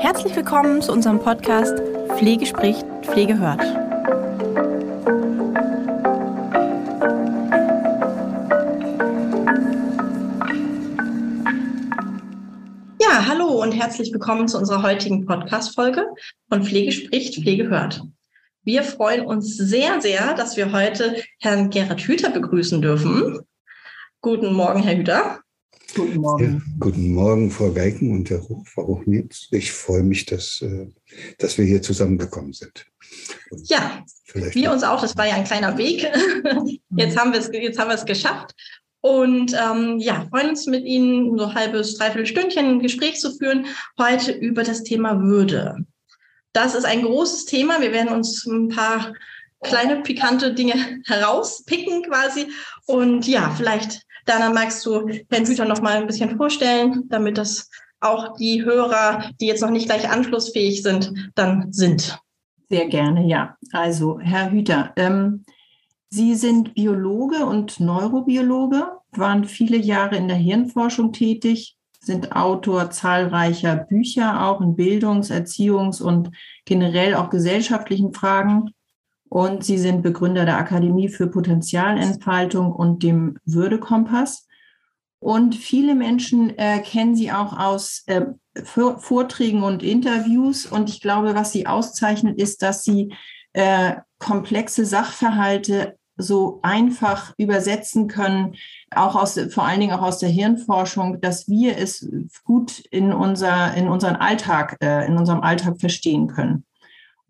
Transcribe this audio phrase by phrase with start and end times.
[0.00, 1.78] Herzlich willkommen zu unserem Podcast
[2.16, 3.60] Pflege spricht, Pflege hört.
[12.98, 16.06] Ja, hallo und herzlich willkommen zu unserer heutigen Podcast-Folge
[16.48, 18.02] von Pflege spricht, Pflege hört.
[18.62, 23.40] Wir freuen uns sehr, sehr, dass wir heute Herrn Gerhard Hüter begrüßen dürfen.
[24.22, 25.40] Guten Morgen, Herr Hüter.
[25.94, 26.44] Guten Morgen.
[26.44, 29.48] Ja, guten Morgen, Frau Geiken und Herr Frau Hochnitz.
[29.50, 30.86] Ich freue mich, dass, äh,
[31.38, 32.86] dass wir hier zusammengekommen sind.
[33.50, 35.00] Und ja, wir uns auch.
[35.00, 36.02] Das war ja ein kleiner Weg.
[36.96, 38.54] Jetzt haben wir es, jetzt haben wir es geschafft.
[39.00, 43.34] Und ähm, ja, freuen uns mit Ihnen so ein halbes, dreiviertel Stündchen ein Gespräch zu
[43.36, 43.66] führen,
[43.98, 45.86] heute über das Thema Würde.
[46.52, 47.80] Das ist ein großes Thema.
[47.80, 49.14] Wir werden uns ein paar
[49.62, 52.48] kleine pikante Dinge herauspicken quasi.
[52.86, 57.68] Und ja, vielleicht Dana, magst du Herrn Hüter noch mal ein bisschen vorstellen, damit das
[57.98, 62.16] auch die Hörer, die jetzt noch nicht gleich anschlussfähig sind, dann sind?
[62.68, 63.56] Sehr gerne, ja.
[63.72, 65.44] Also, Herr Hüter, ähm,
[66.10, 73.74] Sie sind Biologe und Neurobiologe, waren viele Jahre in der Hirnforschung tätig, sind Autor zahlreicher
[73.74, 76.30] Bücher, auch in Bildungs-, Erziehungs- und
[76.64, 78.70] generell auch gesellschaftlichen Fragen
[79.30, 84.48] und Sie sind Begründer der Akademie für Potenzialentfaltung und dem Würdekompass.
[85.20, 88.22] Und viele Menschen äh, kennen Sie auch aus äh,
[88.64, 90.66] Vorträgen und Interviews.
[90.66, 93.14] Und ich glaube, was Sie auszeichnet, ist, dass Sie
[93.52, 98.56] äh, komplexe Sachverhalte so einfach übersetzen können,
[98.90, 102.04] auch aus, vor allen Dingen auch aus der Hirnforschung, dass wir es
[102.42, 106.64] gut in unser, in unseren Alltag, äh, in unserem Alltag verstehen können.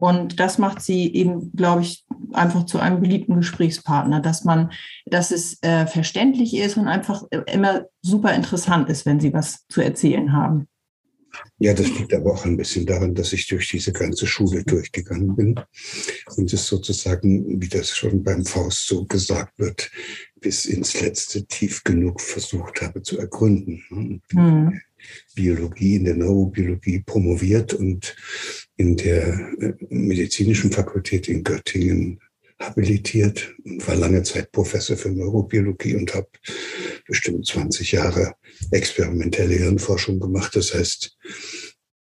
[0.01, 4.73] Und das macht sie eben, glaube ich, einfach zu einem beliebten Gesprächspartner, dass man,
[5.05, 9.83] dass es äh, verständlich ist und einfach immer super interessant ist, wenn sie was zu
[9.83, 10.67] erzählen haben.
[11.59, 15.37] Ja, das liegt aber auch ein bisschen daran, dass ich durch diese ganze Schule durchgegangen
[15.37, 15.61] bin
[16.37, 19.91] und es sozusagen, wie das schon beim Faust so gesagt wird,
[20.41, 23.85] bis ins letzte tief genug versucht habe zu ergründen.
[24.31, 24.81] Mhm.
[25.35, 28.17] Biologie, in der Neurobiologie promoviert und
[28.81, 32.19] in der äh, medizinischen Fakultät in Göttingen
[32.59, 36.29] habilitiert und war lange Zeit Professor für Neurobiologie und habe
[37.07, 38.35] bestimmt 20 Jahre
[38.71, 40.57] experimentelle Hirnforschung gemacht.
[40.57, 41.15] Das heißt,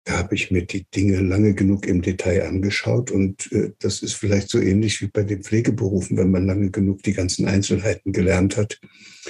[0.05, 4.13] da habe ich mir die Dinge lange genug im Detail angeschaut und äh, das ist
[4.13, 6.15] vielleicht so ähnlich wie bei den Pflegeberufen.
[6.15, 8.79] Wenn man lange genug die ganzen Einzelheiten gelernt hat,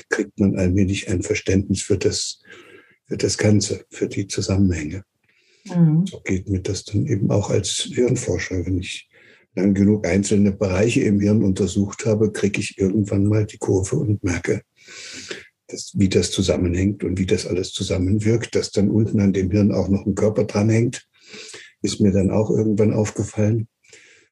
[0.09, 2.44] kriegt man allmählich ein Verständnis für das,
[3.07, 5.03] für das Ganze, für die Zusammenhänge.
[5.66, 6.05] Mhm.
[6.05, 8.66] So geht mir das dann eben auch als Hirnforscher.
[8.66, 9.09] Wenn ich
[9.55, 14.23] lang genug einzelne Bereiche im Hirn untersucht habe, kriege ich irgendwann mal die Kurve und
[14.23, 14.61] merke,
[15.67, 19.71] dass, wie das zusammenhängt und wie das alles zusammenwirkt, dass dann unten an dem Hirn
[19.71, 21.07] auch noch ein Körper dranhängt,
[21.81, 23.67] ist mir dann auch irgendwann aufgefallen.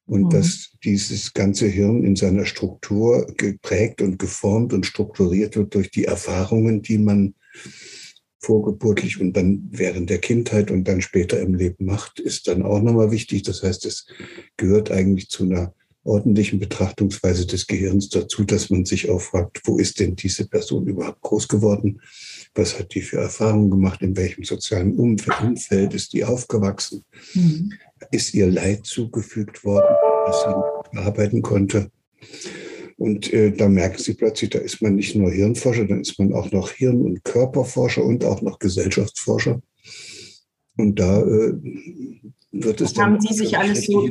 [0.06, 0.30] Und mhm.
[0.30, 6.04] dass dieses ganze Hirn in seiner Struktur geprägt und geformt und strukturiert wird durch die
[6.04, 7.34] Erfahrungen, die man
[8.40, 12.80] vorgeburtlich und dann während der Kindheit und dann später im Leben macht, ist dann auch
[12.80, 13.42] nochmal wichtig.
[13.42, 14.06] Das heißt, es
[14.56, 19.78] gehört eigentlich zu einer ordentlichen Betrachtungsweise des Gehirns dazu, dass man sich auch fragt, wo
[19.78, 22.00] ist denn diese Person überhaupt groß geworden?
[22.54, 24.00] Was hat die für Erfahrungen gemacht?
[24.00, 27.04] In welchem sozialen Umfeld ist die aufgewachsen?
[27.34, 27.72] Mhm.
[28.10, 29.94] Ist ihr Leid zugefügt worden,
[30.26, 31.90] dass sie arbeiten konnte?
[33.00, 36.34] Und äh, da merken Sie plötzlich, da ist man nicht nur Hirnforscher, dann ist man
[36.34, 39.62] auch noch Hirn- und Körperforscher und auch noch Gesellschaftsforscher.
[40.76, 41.54] Und da äh,
[42.52, 43.04] wird es das dann.
[43.14, 44.06] Haben Sie sich alles so,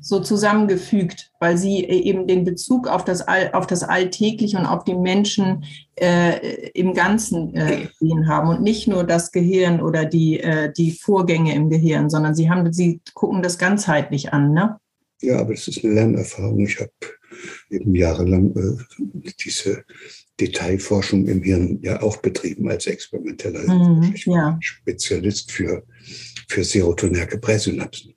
[0.00, 4.64] so zusammengefügt, weil Sie äh, eben den Bezug auf das, All, auf das Alltägliche und
[4.64, 5.64] auf die Menschen
[5.96, 10.92] äh, im Ganzen äh, gesehen haben und nicht nur das Gehirn oder die, äh, die
[10.92, 14.78] Vorgänge im Gehirn, sondern Sie, haben, Sie gucken das ganzheitlich an, ne?
[15.20, 16.60] Ja, aber es ist eine Lernerfahrung.
[16.60, 16.90] Ich habe
[17.70, 19.84] eben jahrelang äh, diese
[20.40, 24.58] Detailforschung im Hirn ja auch betrieben als experimenteller mhm, ja.
[24.60, 25.84] Spezialist für,
[26.48, 28.14] für serotonerge Präsynapsen.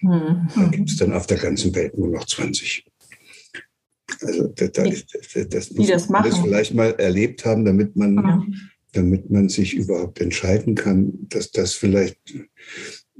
[0.00, 0.48] Mhm.
[0.54, 2.84] Da gibt es dann auf der ganzen Welt nur noch 20.
[4.20, 5.06] Also da, da ist,
[5.50, 8.54] das muss das man das vielleicht mal erlebt haben, damit man, mhm.
[8.92, 12.18] damit man sich überhaupt entscheiden kann, dass das vielleicht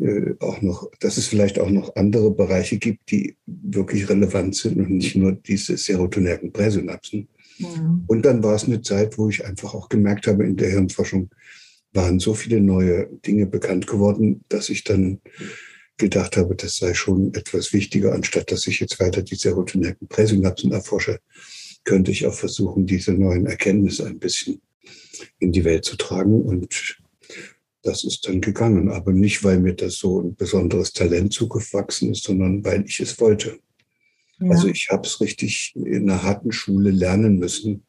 [0.00, 4.79] äh, auch noch, dass es vielleicht auch noch andere Bereiche gibt, die wirklich relevant sind
[4.79, 7.29] und nicht nur diese serotonergen Präsynapsen.
[7.58, 8.05] Mhm.
[8.06, 11.31] Und dann war es eine Zeit, wo ich einfach auch gemerkt habe, in der Hirnforschung
[11.93, 15.20] waren so viele neue Dinge bekannt geworden, dass ich dann
[15.97, 20.73] gedacht habe, das sei schon etwas wichtiger, anstatt dass ich jetzt weiter die serotonergen Präsynapsen
[20.73, 21.20] erforsche,
[21.85, 24.61] könnte ich auch versuchen, diese neuen Erkenntnisse ein bisschen
[25.38, 26.43] in die Welt zu tragen.
[26.43, 26.99] Und
[27.85, 28.91] das ist dann gegangen.
[28.91, 33.21] Aber nicht, weil mir das so ein besonderes Talent zugewachsen ist, sondern weil ich es
[33.21, 33.59] wollte.
[34.41, 34.51] Ja.
[34.51, 37.85] Also ich habe es richtig in einer harten Schule lernen müssen.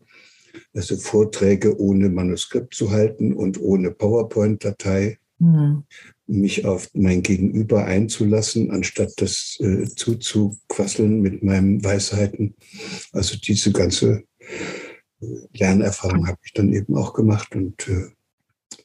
[0.73, 5.17] Also Vorträge ohne Manuskript zu halten und ohne PowerPoint-Datei.
[5.39, 5.83] Mhm.
[6.27, 12.55] Mich auf mein Gegenüber einzulassen, anstatt das äh, zuzuquasseln mit meinen Weisheiten.
[13.11, 14.23] Also diese ganze
[15.19, 18.07] äh, Lernerfahrung habe ich dann eben auch gemacht und äh,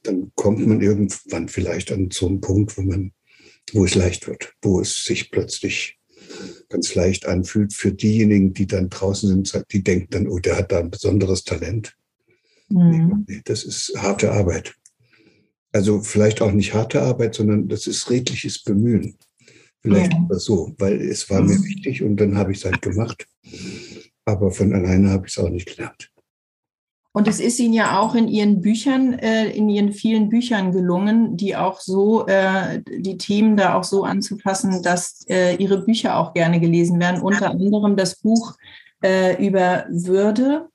[0.02, 3.12] dann kommt man irgendwann vielleicht an so einen Punkt, wo man,
[3.72, 5.98] wo es leicht wird, wo es sich plötzlich
[6.68, 10.72] ganz leicht anfühlt für diejenigen, die dann draußen sind, die denken dann, oh, der hat
[10.72, 11.96] da ein besonderes Talent.
[12.68, 13.24] Mhm.
[13.28, 14.74] Nee, das ist harte Arbeit.
[15.72, 19.16] Also vielleicht auch nicht harte Arbeit, sondern das ist redliches Bemühen.
[19.82, 20.38] Vielleicht ja.
[20.38, 21.64] so, weil es war mir mhm.
[21.64, 23.26] wichtig und dann habe ich es halt gemacht.
[24.24, 26.10] Aber von alleine habe ich es auch nicht gelernt.
[27.12, 31.36] Und es ist Ihnen ja auch in Ihren Büchern, äh, in Ihren vielen Büchern gelungen,
[31.36, 36.34] die auch so, äh, die Themen da auch so anzufassen, dass äh, Ihre Bücher auch
[36.34, 37.20] gerne gelesen werden.
[37.20, 38.54] Unter anderem das Buch
[39.02, 40.68] äh, über Würde,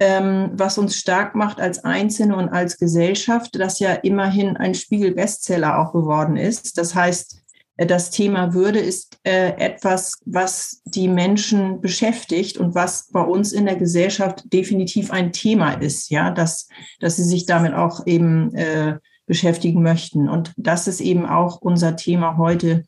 [0.00, 5.78] ähm, was uns stark macht als Einzelne und als Gesellschaft, das ja immerhin ein Spiegel-Bestseller
[5.78, 6.78] auch geworden ist.
[6.78, 7.39] Das heißt,
[7.86, 13.64] das Thema Würde ist äh, etwas, was die Menschen beschäftigt und was bei uns in
[13.64, 16.68] der Gesellschaft definitiv ein Thema ist, ja, dass,
[17.00, 20.28] dass sie sich damit auch eben äh, beschäftigen möchten.
[20.28, 22.84] Und das ist eben auch unser Thema heute,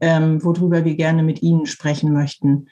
[0.00, 2.66] ähm, worüber wir gerne mit Ihnen sprechen möchten.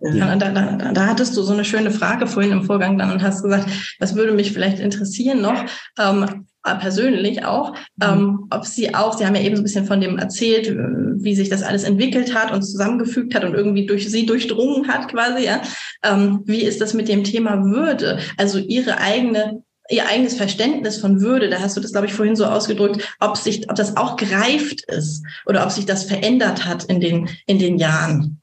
[0.00, 3.22] Ja, da, da, da, hattest du so eine schöne Frage vorhin im Vorgang dann und
[3.22, 3.68] hast gesagt,
[3.98, 5.64] das würde mich vielleicht interessieren noch.
[5.98, 6.28] Ähm, äh,
[6.64, 8.02] persönlich auch, mhm.
[8.02, 10.76] ähm, ob sie auch, sie haben ja eben so ein bisschen von dem erzählt, äh,
[11.22, 15.08] wie sich das alles entwickelt hat und zusammengefügt hat und irgendwie durch sie durchdrungen hat
[15.08, 15.60] quasi, ja.
[16.02, 18.18] Ähm, wie ist das mit dem Thema Würde?
[18.36, 22.36] Also ihre eigene ihr eigenes Verständnis von Würde, da hast du das, glaube ich, vorhin
[22.36, 26.84] so ausgedrückt, ob sich, ob das auch gereift ist oder ob sich das verändert hat
[26.84, 28.40] in den, in den Jahren.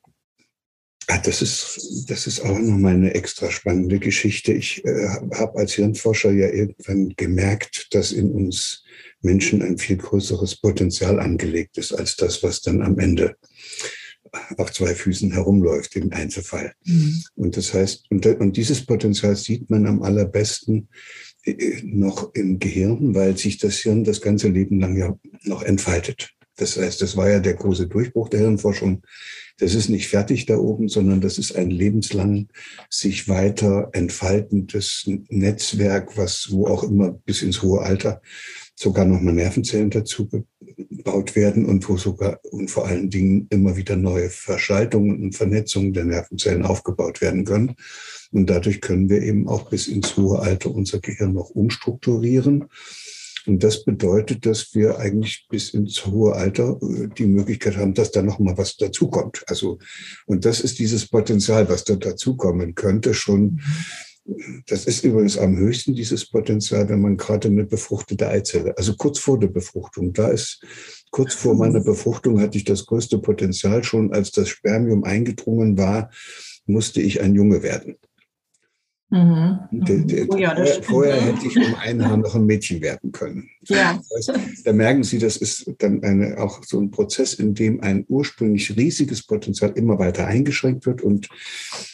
[1.12, 4.54] Ah, das ist, das ist auch nochmal eine extra spannende Geschichte.
[4.54, 8.86] Ich äh, habe als Hirnforscher ja irgendwann gemerkt, dass in uns
[9.20, 13.36] Menschen ein viel größeres Potenzial angelegt ist als das, was dann am Ende
[14.56, 16.76] auf zwei Füßen herumläuft im Einzelfall.
[16.86, 17.22] Mhm.
[17.36, 20.88] Und das heißt, und, und dieses Potenzial sieht man am allerbesten
[21.44, 26.32] äh, noch im Gehirn, weil sich das Hirn das ganze Leben lang ja noch entfaltet.
[26.62, 29.02] Das heißt, das war ja der große Durchbruch der Hirnforschung
[29.62, 32.48] das ist nicht fertig da oben, sondern das ist ein lebenslang
[32.90, 38.22] sich weiter entfaltendes Netzwerk, was wo auch immer bis ins hohe Alter
[38.76, 43.96] sogar nochmal Nervenzellen dazu gebaut werden und wo sogar und vor allen Dingen immer wieder
[43.96, 47.76] neue Verschaltungen und Vernetzungen der Nervenzellen aufgebaut werden können.
[48.32, 52.66] Und dadurch können wir eben auch bis ins hohe Alter unser Gehirn noch umstrukturieren
[53.48, 58.12] und das bedeutet, dass wir eigentlich bis ins hohe Alter äh, die Möglichkeit haben, dass
[58.12, 59.44] da noch mal was dazukommt.
[59.48, 59.80] Also,
[60.26, 63.62] und das ist dieses Potenzial, was da dazukommen könnte, schon.
[64.68, 69.18] Das ist übrigens am höchsten dieses Potenzial, wenn man gerade eine befruchtete Eizelle, also kurz
[69.18, 70.64] vor der Befruchtung, da ist,
[71.10, 76.12] kurz vor meiner Befruchtung hatte ich das größte Potenzial schon, als das Spermium eingedrungen war,
[76.68, 77.98] musste ich ein Junge werden.
[79.12, 79.60] Mhm.
[80.30, 83.50] Oh ja, vorher hätte ich um ein Haar noch ein Mädchen werden können.
[83.68, 84.00] Ja.
[84.10, 87.82] Das heißt, da merken Sie, das ist dann eine, auch so ein Prozess, in dem
[87.82, 91.28] ein ursprünglich riesiges Potenzial immer weiter eingeschränkt wird und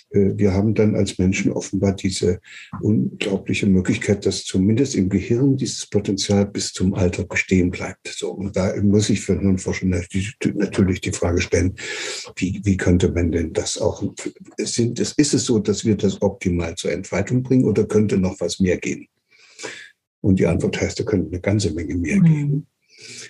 [0.10, 2.40] wir haben dann als Menschen offenbar diese
[2.82, 8.08] unglaubliche Möglichkeit, dass zumindest im Gehirn dieses Potenzial bis zum Alter bestehen bleibt.
[8.08, 11.76] So, und da muss ich für Hirnforscher natürlich die Frage stellen,
[12.36, 14.04] wie, wie könnte man denn das auch,
[14.58, 18.60] sind, ist es so, dass wir das optimal zur Entfaltung bringen oder könnte noch was
[18.60, 19.08] mehr gehen?
[20.22, 22.24] Und die Antwort heißt, da könnte eine ganze Menge mehr mhm.
[22.24, 22.68] gehen.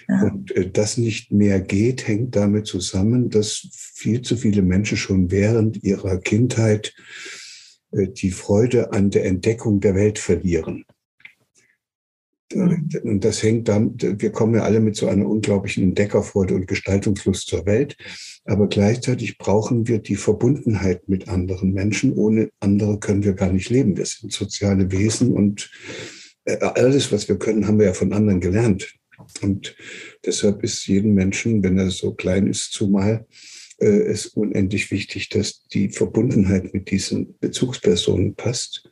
[0.08, 0.24] Ja.
[0.24, 5.32] Und äh, das nicht mehr geht, hängt damit zusammen, dass viel zu viele Menschen schon
[5.32, 6.94] während ihrer Kindheit
[7.92, 10.86] äh, die Freude an der Entdeckung der Welt verlieren.
[12.54, 12.90] Mhm.
[13.04, 17.48] Und das hängt damit, wir kommen ja alle mit so einer unglaublichen Entdeckerfreude und Gestaltungslust
[17.48, 17.98] zur Welt.
[18.46, 22.14] Aber gleichzeitig brauchen wir die Verbundenheit mit anderen Menschen.
[22.14, 23.98] Ohne andere können wir gar nicht leben.
[23.98, 25.70] Wir sind soziale Wesen und
[26.46, 28.96] äh, alles, was wir können, haben wir ja von anderen gelernt.
[29.42, 29.76] Und
[30.26, 33.26] deshalb ist jedem Menschen, wenn er so klein ist, zumal
[33.80, 38.90] äh, es unendlich wichtig, dass die Verbundenheit mit diesen Bezugspersonen passt.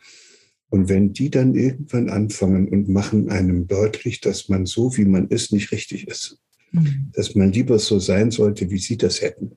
[0.70, 5.28] Und wenn die dann irgendwann anfangen und machen einem deutlich, dass man so, wie man
[5.28, 6.40] ist, nicht richtig ist,
[6.72, 7.12] mhm.
[7.14, 9.56] dass man lieber so sein sollte, wie sie das hätten.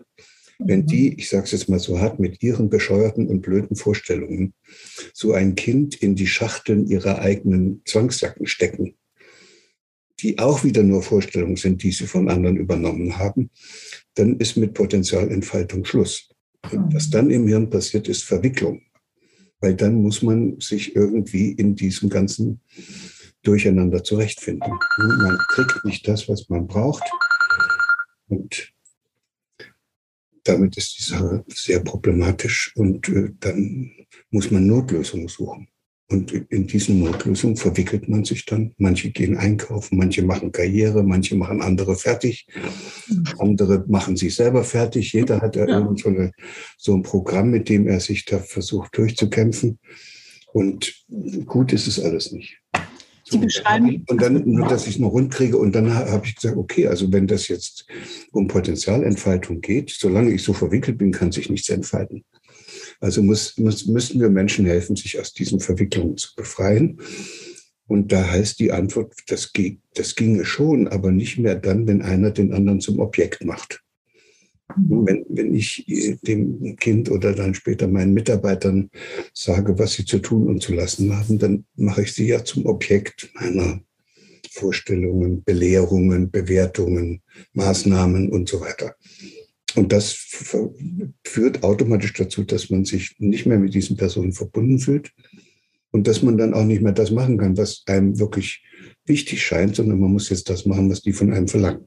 [0.59, 1.15] Wenn die, mhm.
[1.19, 4.55] ich sage es jetzt mal so hart, mit ihren bescheuerten und blöden Vorstellungen
[5.15, 8.95] so ein Kind in die Schachteln ihrer eigenen Zwangsjacken stecken,
[10.21, 13.51] die auch wieder nur Vorstellungen sind, die sie von anderen übernommen haben,
[14.15, 16.29] dann ist mit Potenzialentfaltung Schluss.
[16.73, 18.83] Und was dann im Hirn passiert, ist Verwicklung.
[19.61, 22.61] Weil dann muss man sich irgendwie in diesem ganzen
[23.43, 24.73] Durcheinander zurechtfinden.
[24.99, 27.05] Man kriegt nicht das, was man braucht.
[28.29, 28.73] Und
[30.45, 33.91] damit ist die Sache sehr problematisch und äh, dann
[34.31, 35.69] muss man Notlösungen suchen.
[36.11, 38.73] Und in diesen Notlösungen verwickelt man sich dann.
[38.79, 42.47] Manche gehen einkaufen, manche machen Karriere, manche machen andere fertig,
[43.39, 45.13] andere machen sich selber fertig.
[45.13, 45.67] Jeder hat ja.
[45.97, 46.33] So, eine,
[46.79, 49.79] so ein Programm, mit dem er sich da versucht durchzukämpfen.
[50.55, 51.05] Und
[51.45, 52.59] gut ist es alles nicht.
[53.25, 54.05] Sie beschreiben.
[54.09, 55.59] Und dann, nur dass ich es noch rund kriege.
[55.59, 57.87] Und dann habe ich gesagt, okay, also wenn das jetzt
[58.33, 62.25] um Potenzialentfaltung geht, solange ich so verwickelt bin, kann sich nichts entfalten.
[63.01, 67.01] Also muss, muss, müssten wir Menschen helfen, sich aus diesen Verwicklungen zu befreien.
[67.87, 69.51] Und da heißt die Antwort, das,
[69.95, 73.83] das ginge schon, aber nicht mehr dann, wenn einer den anderen zum Objekt macht.
[74.77, 75.87] Wenn, wenn ich
[76.23, 78.91] dem Kind oder dann später meinen Mitarbeitern
[79.33, 82.67] sage, was sie zu tun und zu lassen haben, dann mache ich sie ja zum
[82.67, 83.81] Objekt meiner
[84.51, 87.23] Vorstellungen, Belehrungen, Bewertungen,
[87.55, 88.95] Maßnahmen und so weiter.
[89.75, 90.13] Und das
[91.25, 95.13] führt automatisch dazu, dass man sich nicht mehr mit diesen Personen verbunden fühlt
[95.91, 98.65] und dass man dann auch nicht mehr das machen kann, was einem wirklich
[99.05, 101.87] wichtig scheint, sondern man muss jetzt das machen, was die von einem verlangen.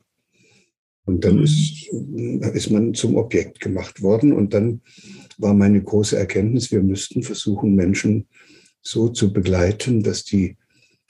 [1.06, 1.44] Und dann mhm.
[1.44, 1.90] ist,
[2.54, 4.34] ist man zum Objekt gemacht worden.
[4.34, 4.82] Und dann
[5.38, 8.28] war meine große Erkenntnis, wir müssten versuchen, Menschen
[8.82, 10.58] so zu begleiten, dass die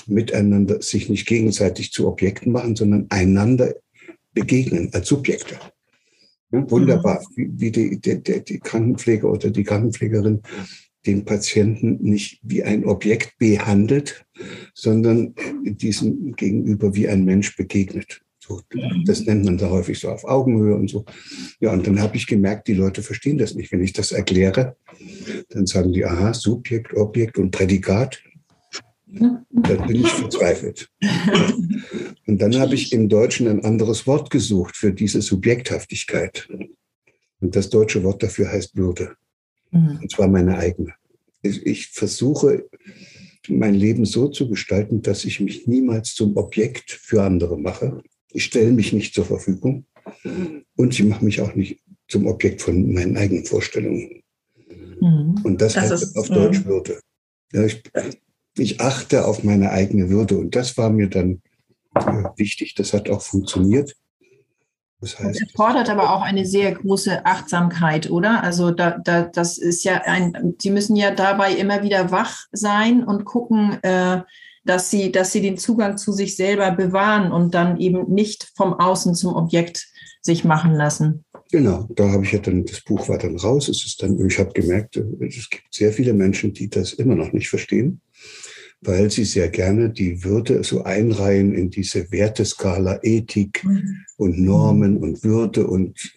[0.07, 3.75] miteinander sich nicht gegenseitig zu Objekten machen, sondern einander
[4.33, 5.59] begegnen als Subjekte.
[6.51, 7.35] Wunderbar, mhm.
[7.35, 10.41] wie, wie die, die, die Krankenpfleger oder die Krankenpflegerin
[11.05, 14.25] den Patienten nicht wie ein Objekt behandelt,
[14.73, 18.21] sondern diesem gegenüber wie ein Mensch begegnet.
[18.39, 18.59] So,
[19.05, 21.05] das nennt man da häufig so auf Augenhöhe und so.
[21.59, 23.71] Ja, und dann habe ich gemerkt, die Leute verstehen das nicht.
[23.71, 24.75] Wenn ich das erkläre,
[25.49, 28.21] dann sagen die, aha, Subjekt, Objekt und Prädikat.
[29.11, 30.89] Dann bin ich verzweifelt.
[32.27, 36.47] Und dann habe ich im Deutschen ein anderes Wort gesucht für diese Subjekthaftigkeit.
[37.41, 39.15] Und das deutsche Wort dafür heißt Würde.
[39.71, 39.99] Mhm.
[40.01, 40.93] Und zwar meine eigene.
[41.41, 42.69] Ich versuche,
[43.47, 48.01] mein Leben so zu gestalten, dass ich mich niemals zum Objekt für andere mache.
[48.31, 49.85] Ich stelle mich nicht zur Verfügung
[50.75, 54.21] und ich mache mich auch nicht zum Objekt von meinen eigenen Vorstellungen.
[55.01, 55.41] Mhm.
[55.43, 56.65] Und das, das heißt auf Deutsch mhm.
[56.65, 56.99] Würde.
[57.53, 57.81] Ja, ich,
[58.57, 61.41] ich achte auf meine eigene Würde und das war mir dann
[61.95, 62.75] äh, wichtig.
[62.75, 63.95] Das hat auch funktioniert.
[64.99, 68.43] Das heißt, erfordert aber auch eine sehr große Achtsamkeit, oder?
[68.43, 73.03] Also da, da, das ist ja ein, Sie müssen ja dabei immer wieder wach sein
[73.03, 74.21] und gucken, äh,
[74.63, 78.73] dass Sie, dass Sie den Zugang zu sich selber bewahren und dann eben nicht vom
[78.73, 79.87] Außen zum Objekt
[80.21, 81.25] sich machen lassen.
[81.51, 83.69] Genau, da habe ich ja dann, das Buch war dann raus.
[83.69, 87.33] Es ist dann, ich habe gemerkt, es gibt sehr viele Menschen, die das immer noch
[87.33, 88.01] nicht verstehen
[88.81, 94.03] weil sie sehr gerne die Würde so einreihen in diese Werteskala Ethik mhm.
[94.17, 96.13] und Normen und Würde und,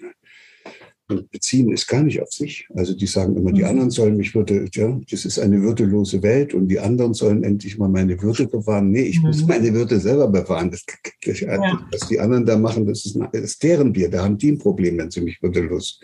[1.09, 2.66] und, beziehen es gar nicht auf sich.
[2.75, 3.68] Also die sagen immer, die mhm.
[3.68, 7.76] anderen sollen mich würde, ja, das ist eine würdelose Welt und die anderen sollen endlich
[7.76, 8.90] mal meine Würde bewahren.
[8.90, 9.26] Nee, ich mhm.
[9.26, 10.71] muss meine Würde selber bewahren.
[10.71, 10.85] Das,
[11.23, 11.87] das, ja.
[11.92, 14.09] Was die anderen da machen, das ist, das ist deren Bier.
[14.09, 16.00] Da haben die ein Problem, wenn sie mich würdelos,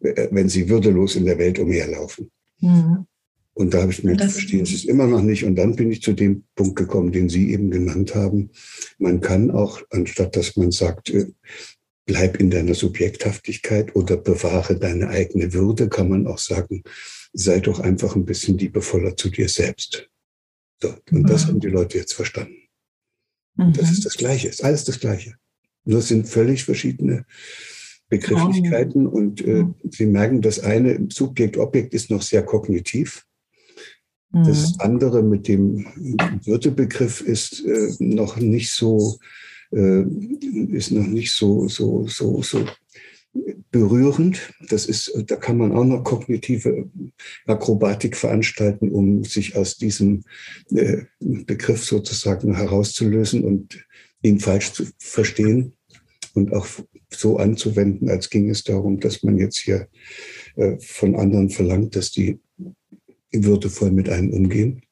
[0.00, 2.30] äh, wenn sie würdelos in der Welt umherlaufen.
[2.60, 3.06] Mhm.
[3.60, 5.44] Und da habe ich mir das verstehen, es ist immer noch nicht.
[5.44, 8.48] Und dann bin ich zu dem Punkt gekommen, den Sie eben genannt haben.
[8.96, 11.26] Man kann auch, anstatt dass man sagt, äh,
[12.06, 16.84] bleib in deiner Subjekthaftigkeit oder bewahre deine eigene Würde, kann man auch sagen,
[17.34, 20.08] sei doch einfach ein bisschen liebevoller zu dir selbst.
[20.80, 21.26] So, und mhm.
[21.26, 22.56] das haben die Leute jetzt verstanden.
[23.56, 23.74] Mhm.
[23.74, 25.34] Das ist das Gleiche, ist alles das Gleiche.
[25.84, 27.26] Nur es sind völlig verschiedene
[28.08, 29.10] Begrifflichkeiten oh.
[29.10, 29.74] und äh, mhm.
[29.90, 33.26] Sie merken, das eine Subjekt-Objekt ist noch sehr kognitiv.
[34.32, 34.80] Das mhm.
[34.80, 35.86] andere mit dem
[36.44, 39.18] Würdebegriff ist äh, noch nicht so,
[39.72, 42.64] äh, ist noch nicht so, so, so, so
[43.70, 44.52] berührend.
[44.68, 46.88] Das ist, da kann man auch noch kognitive
[47.46, 50.22] Akrobatik veranstalten, um sich aus diesem
[50.70, 53.84] äh, Begriff sozusagen herauszulösen und
[54.22, 55.72] ihn falsch zu verstehen
[56.34, 56.66] und auch
[57.08, 59.88] so anzuwenden, als ging es darum, dass man jetzt hier
[60.56, 62.38] äh, von anderen verlangt, dass die
[63.32, 64.82] würdevoll mit einem umgehen.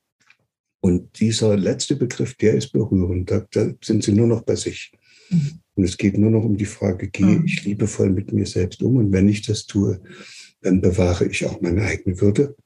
[0.80, 3.30] Und dieser letzte Begriff, der ist berührend.
[3.30, 4.92] Da, da sind sie nur noch bei sich.
[5.30, 5.60] Mhm.
[5.74, 7.44] Und es geht nur noch um die Frage, gehe mhm.
[7.44, 8.96] ich liebevoll mit mir selbst um?
[8.96, 10.00] Und wenn ich das tue,
[10.62, 12.56] dann bewahre ich auch meine eigene Würde.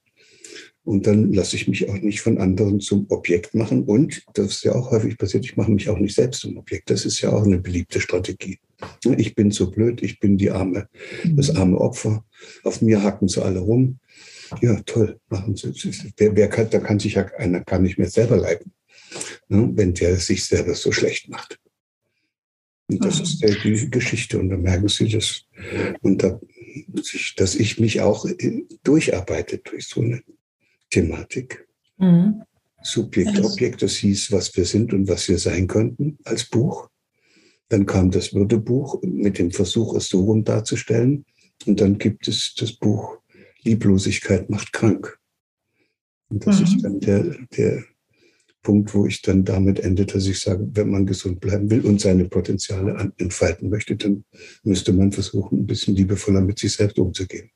[0.84, 3.84] Und dann lasse ich mich auch nicht von anderen zum Objekt machen.
[3.84, 6.90] Und das ist ja auch häufig passiert, ich mache mich auch nicht selbst zum Objekt.
[6.90, 8.58] Das ist ja auch eine beliebte Strategie.
[9.16, 10.88] Ich bin so blöd, ich bin die arme,
[11.24, 11.58] das mhm.
[11.58, 12.24] arme Opfer.
[12.64, 14.00] Auf mir hacken sie alle rum.
[14.60, 15.72] Ja, toll, machen sie.
[16.16, 18.72] Wer, wer kann, da kann sich ja einer kann nicht mehr selber leiden,
[19.48, 21.58] ne, wenn der sich selber so schlecht macht.
[22.92, 23.24] Und das mhm.
[23.24, 24.38] ist der, die Geschichte.
[24.38, 25.44] Und da merken Sie das.
[26.02, 26.40] Und da,
[27.36, 30.22] dass ich mich auch äh, durcharbeite durch so eine
[30.90, 31.66] Thematik.
[31.98, 32.42] Mhm.
[32.82, 36.88] Subjekt, Objekt, das hieß, was wir sind und was wir sein könnten als Buch.
[37.68, 41.24] Dann kam das Würdebuch mit dem Versuch, es so rum darzustellen.
[41.64, 43.21] Und dann gibt es das Buch
[43.64, 45.18] Lieblosigkeit macht krank.
[46.28, 46.64] Und das mhm.
[46.64, 47.84] ist dann der, der
[48.62, 52.00] Punkt, wo ich dann damit ende, dass ich sage, wenn man gesund bleiben will und
[52.00, 54.24] seine Potenziale entfalten möchte, dann
[54.62, 57.50] müsste man versuchen, ein bisschen liebevoller mit sich selbst umzugehen.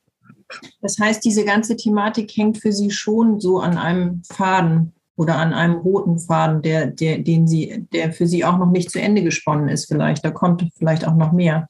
[0.81, 5.53] Das heißt, diese ganze Thematik hängt für Sie schon so an einem Faden oder an
[5.53, 9.23] einem roten Faden, der, der, den Sie, der für Sie auch noch nicht zu Ende
[9.23, 10.23] gesponnen ist, vielleicht.
[10.23, 11.67] Da kommt vielleicht auch noch mehr.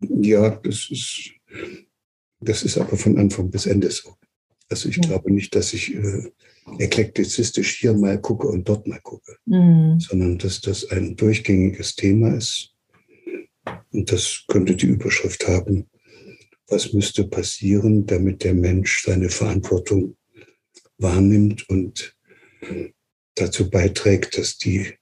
[0.00, 1.32] Ja, das ist,
[2.40, 4.14] das ist aber von Anfang bis Ende so.
[4.68, 6.30] Also ich glaube nicht, dass ich äh,
[6.78, 9.98] eklektizistisch hier mal gucke und dort mal gucke, mhm.
[9.98, 12.74] sondern dass das ein durchgängiges Thema ist.
[13.92, 15.88] Und das könnte die Überschrift haben,
[16.68, 20.16] was müsste passieren, damit der Mensch seine Verantwortung
[20.98, 22.14] wahrnimmt und
[23.34, 24.94] dazu beiträgt, dass die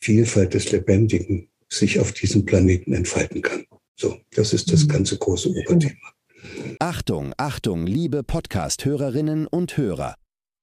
[0.00, 3.66] Vielfalt des Lebendigen sich auf diesem Planeten entfalten kann.
[3.94, 4.88] So, das ist das mhm.
[4.88, 6.14] ganze große Oberthema.
[6.78, 10.14] Achtung, Achtung, liebe Podcast-Hörerinnen und Hörer.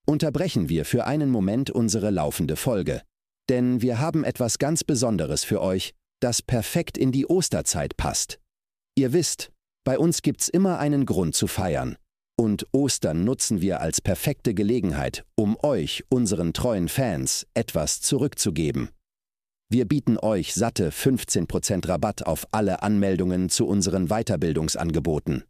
[0.07, 3.01] Unterbrechen wir für einen Moment unsere laufende Folge.
[3.49, 8.39] Denn wir haben etwas ganz Besonderes für euch, das perfekt in die Osterzeit passt.
[8.95, 9.51] Ihr wisst,
[9.85, 11.97] bei uns gibt's immer einen Grund zu feiern.
[12.39, 18.89] Und Ostern nutzen wir als perfekte Gelegenheit, um euch, unseren treuen Fans, etwas zurückzugeben.
[19.69, 25.43] Wir bieten euch satte 15% Rabatt auf alle Anmeldungen zu unseren Weiterbildungsangeboten.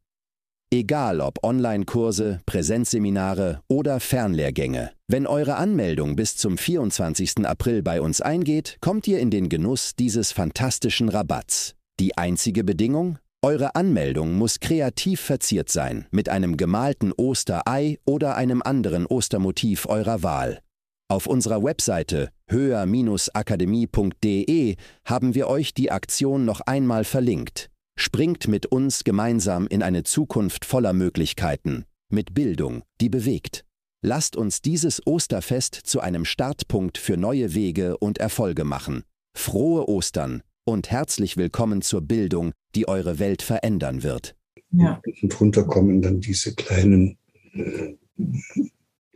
[0.69, 4.91] Egal ob Online-Kurse, Präsenzseminare oder Fernlehrgänge.
[5.07, 7.45] Wenn eure Anmeldung bis zum 24.
[7.45, 11.75] April bei uns eingeht, kommt ihr in den Genuss dieses fantastischen Rabatts.
[12.01, 13.17] Die einzige Bedingung?
[13.41, 20.21] Eure Anmeldung muss kreativ verziert sein, mit einem gemalten Osterei oder einem anderen Ostermotiv eurer
[20.21, 20.59] Wahl.
[21.07, 24.75] Auf unserer Webseite höher-akademie.de
[25.05, 27.69] haben wir euch die Aktion noch einmal verlinkt.
[27.99, 33.65] Springt mit uns gemeinsam in eine Zukunft voller Möglichkeiten, mit Bildung, die bewegt.
[34.03, 39.01] Lasst uns dieses Osterfest zu einem Startpunkt für neue Wege und Erfolge machen.
[39.35, 44.35] Frohe Ostern und herzlich willkommen zur Bildung, die eure Welt verändern wird.
[44.69, 45.01] Ja.
[45.23, 47.17] Und drunter kommen dann diese kleinen,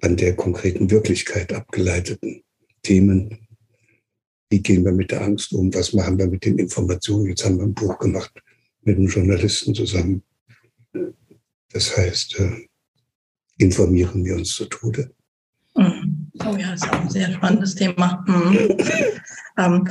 [0.02, 2.42] an der konkreten Wirklichkeit abgeleiteten
[2.82, 3.48] Themen.
[4.50, 5.72] Wie gehen wir mit der Angst um?
[5.72, 7.28] Was machen wir mit den Informationen?
[7.28, 8.34] Jetzt haben wir ein Buch gemacht
[8.84, 10.24] mit einem Journalisten zusammen.
[11.72, 12.68] Das heißt, äh,
[13.58, 15.14] informieren wir uns zu Tode.
[15.76, 16.32] Mhm.
[16.46, 18.24] Oh ja, ist auch ein sehr spannendes Thema.
[18.28, 18.78] Mhm.
[19.58, 19.90] ähm,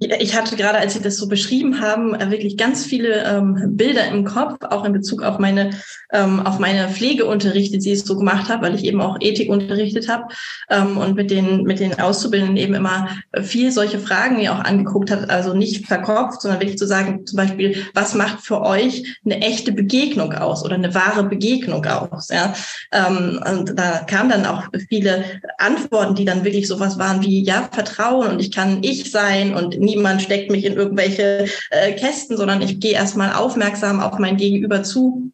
[0.00, 4.06] ich hatte gerade, als Sie das so beschrieben haben, äh, wirklich ganz viele ähm, Bilder
[4.06, 5.70] im Kopf, auch in Bezug auf meine,
[6.12, 10.08] ähm, auf meine Pflegeunterrichte, die ich so gemacht habe, weil ich eben auch Ethik unterrichtet
[10.08, 10.28] habe
[10.70, 13.08] ähm, und mit den, mit den Auszubildenden eben immer
[13.42, 17.36] viel solche Fragen mir auch angeguckt hat, also nicht verkopft, sondern wirklich zu sagen, zum
[17.36, 22.28] Beispiel, was macht für euch eine echte Begegnung aus oder eine wahre Begegnung aus?
[22.28, 22.54] Ja?
[22.92, 25.24] Ähm, und da kamen dann auch viele
[25.58, 29.87] Antworten, die dann wirklich sowas waren wie, ja, Vertrauen und ich kann ich sein und
[29.88, 34.82] niemand steckt mich in irgendwelche äh, Kästen, sondern ich gehe erstmal aufmerksam auf mein Gegenüber
[34.82, 35.32] zu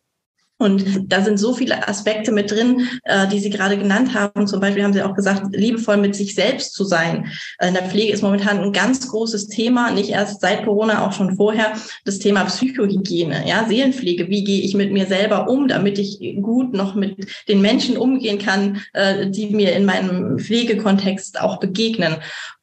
[0.59, 4.47] und da sind so viele Aspekte mit drin, äh, die Sie gerade genannt haben.
[4.47, 7.27] Zum Beispiel haben Sie auch gesagt, liebevoll mit sich selbst zu sein.
[7.59, 11.13] Äh, in der Pflege ist momentan ein ganz großes Thema, nicht erst seit Corona, auch
[11.13, 11.73] schon vorher,
[12.05, 14.29] das Thema Psychohygiene, ja, Seelenpflege.
[14.29, 18.39] Wie gehe ich mit mir selber um, damit ich gut noch mit den Menschen umgehen
[18.39, 22.17] kann, äh, die mir in meinem Pflegekontext auch begegnen.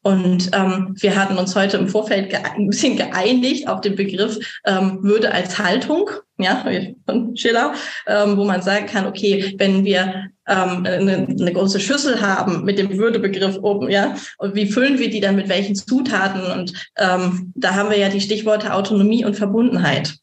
[0.04, 5.04] Und ähm, wir hatten uns heute im Vorfeld ein bisschen geeinigt auf den Begriff ähm,
[5.04, 6.10] Würde als Haltung,
[6.40, 6.66] ja,
[7.06, 7.74] von Schiller,
[8.08, 12.80] ähm, wo man sagen kann, okay, wenn wir ähm, eine, eine große Schüssel haben mit
[12.80, 16.42] dem Würdebegriff oben, ja, und wie füllen wir die dann mit welchen Zutaten?
[16.52, 20.18] Und ähm, da haben wir ja die Stichworte Autonomie und Verbundenheit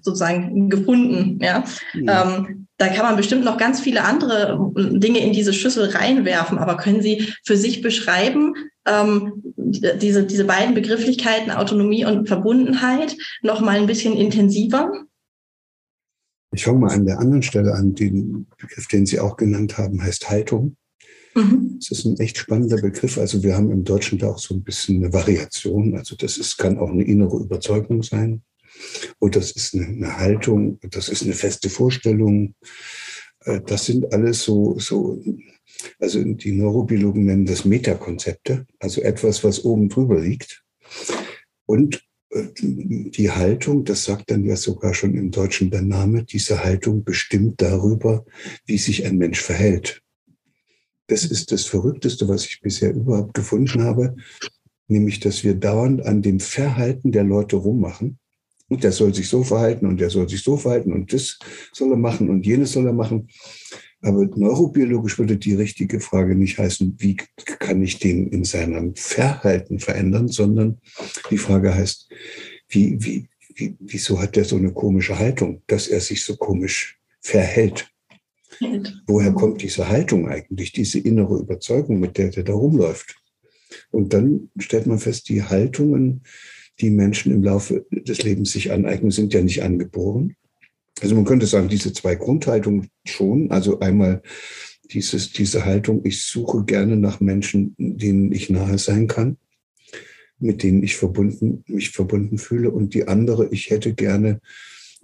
[0.00, 1.64] sozusagen gefunden, ja.
[1.92, 2.08] Mhm.
[2.08, 6.76] Ähm, da kann man bestimmt noch ganz viele andere Dinge in diese Schüssel reinwerfen, aber
[6.76, 8.54] können Sie für sich beschreiben,
[8.86, 14.90] ähm, diese, diese beiden Begrifflichkeiten, Autonomie und Verbundenheit, noch mal ein bisschen intensiver?
[16.52, 17.94] Ich fange mal an der anderen Stelle an.
[17.94, 20.76] Den Begriff, den Sie auch genannt haben, heißt Haltung.
[21.36, 21.78] Mhm.
[21.78, 23.16] Das ist ein echt spannender Begriff.
[23.16, 25.96] Also wir haben im Deutschen da auch so ein bisschen eine Variation.
[25.96, 28.42] Also das ist, kann auch eine innere Überzeugung sein.
[29.18, 32.54] Und das ist eine, Haltung, das ist eine feste Vorstellung.
[33.44, 35.22] Äh, das sind alles so, so,
[35.98, 40.64] also die Neurobiologen nennen das Metakonzepte, also etwas, was oben drüber liegt.
[41.66, 46.64] Und äh, die Haltung, das sagt dann ja sogar schon im Deutschen der Name, diese
[46.64, 48.24] Haltung bestimmt darüber,
[48.66, 50.02] wie sich ein Mensch verhält.
[51.08, 54.16] Das ist das Verrückteste, was ich bisher überhaupt gefunden habe,
[54.88, 58.18] nämlich, dass wir dauernd an dem Verhalten der Leute rummachen.
[58.72, 61.38] Und der soll sich so verhalten und der soll sich so verhalten und das
[61.74, 63.28] soll er machen und jenes soll er machen.
[64.00, 67.18] Aber neurobiologisch würde die richtige Frage nicht heißen, wie
[67.58, 70.80] kann ich den in seinem Verhalten verändern, sondern
[71.30, 72.08] die Frage heißt,
[72.70, 76.98] wie, wie, wie, wieso hat er so eine komische Haltung, dass er sich so komisch
[77.20, 77.90] verhält?
[79.06, 83.16] Woher kommt diese Haltung eigentlich, diese innere Überzeugung, mit der der da rumläuft?
[83.90, 86.22] Und dann stellt man fest, die Haltungen,
[86.82, 90.36] die Menschen im Laufe des Lebens sich aneignen, sind ja nicht angeboren,
[91.00, 93.50] also man könnte sagen, diese zwei Grundhaltungen schon.
[93.50, 94.22] Also einmal
[94.92, 99.38] dieses, diese Haltung, ich suche gerne nach Menschen, denen ich nahe sein kann,
[100.38, 102.70] mit denen ich verbunden, mich verbunden fühle.
[102.70, 104.40] Und die andere, ich hätte gerne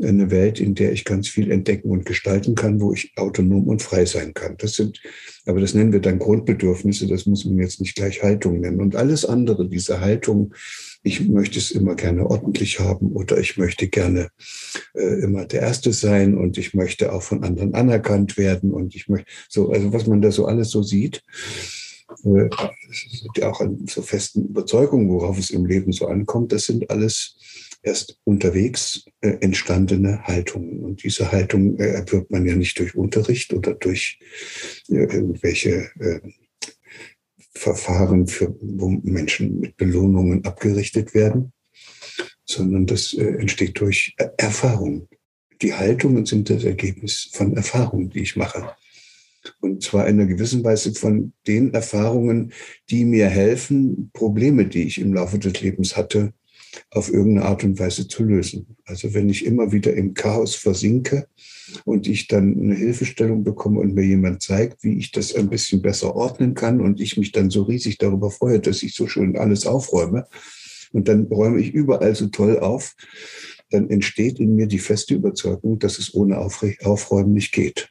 [0.01, 3.83] eine Welt, in der ich ganz viel entdecken und gestalten kann, wo ich autonom und
[3.83, 4.57] frei sein kann.
[4.59, 5.03] Das sind,
[5.45, 8.81] aber das nennen wir dann Grundbedürfnisse, das muss man jetzt nicht gleich Haltung nennen.
[8.81, 10.55] Und alles andere, diese Haltung,
[11.03, 14.29] ich möchte es immer gerne ordentlich haben oder ich möchte gerne
[14.95, 19.09] äh, immer der Erste sein und ich möchte auch von anderen anerkannt werden und ich
[19.09, 21.23] möchte so, also was man da so alles so sieht,
[22.25, 22.49] äh,
[23.45, 27.37] auch an so festen Überzeugungen, worauf es im Leben so ankommt, das sind alles
[27.83, 30.81] erst unterwegs äh, entstandene Haltungen.
[30.81, 34.19] Und diese Haltung äh, erwirbt man ja nicht durch Unterricht oder durch
[34.89, 36.21] äh, irgendwelche äh,
[37.59, 41.53] Verfahren, für, Menschen mit Belohnungen abgerichtet werden,
[42.45, 45.09] sondern das äh, entsteht durch Erfahrung.
[45.61, 48.71] Die Haltungen sind das Ergebnis von Erfahrungen, die ich mache.
[49.61, 52.53] Und zwar in einer gewissen Weise von den Erfahrungen,
[52.91, 56.33] die mir helfen, Probleme, die ich im Laufe des Lebens hatte,
[56.91, 58.77] auf irgendeine Art und Weise zu lösen.
[58.85, 61.29] Also wenn ich immer wieder im Chaos versinke
[61.85, 65.83] und ich dann eine Hilfestellung bekomme und mir jemand zeigt, wie ich das ein bisschen
[65.83, 69.37] besser ordnen kann und ich mich dann so riesig darüber freue, dass ich so schön
[69.37, 70.27] alles aufräume
[70.93, 72.95] und dann räume ich überall so toll auf,
[73.71, 77.91] dann entsteht in mir die feste Überzeugung, dass es ohne Aufräumen nicht geht.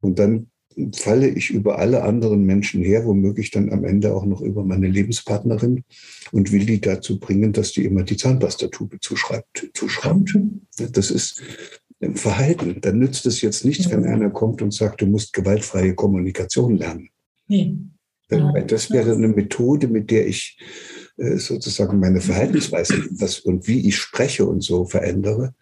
[0.00, 0.50] Und dann
[0.94, 4.88] falle ich über alle anderen Menschen her, womöglich dann am Ende auch noch über meine
[4.88, 5.84] Lebenspartnerin
[6.32, 10.38] und will die dazu bringen, dass die immer die Zahnpastatube zuschreibt, zuschraubt.
[10.92, 11.42] Das ist
[12.00, 12.80] ein Verhalten.
[12.80, 17.08] Dann nützt es jetzt nichts, wenn einer kommt und sagt, du musst gewaltfreie Kommunikation lernen.
[17.48, 17.76] Nee.
[18.28, 20.58] Das wäre eine Methode, mit der ich
[21.16, 25.54] äh, sozusagen meine Verhaltensweise was, und wie ich spreche und so verändere.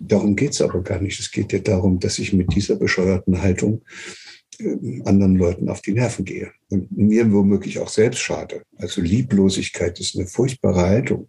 [0.00, 1.18] Darum geht es aber gar nicht.
[1.18, 3.82] Es geht ja darum, dass ich mit dieser bescheuerten Haltung
[5.04, 8.62] anderen Leuten auf die Nerven gehe und mir womöglich auch selbst schade.
[8.76, 11.28] Also Lieblosigkeit ist eine furchtbare Haltung.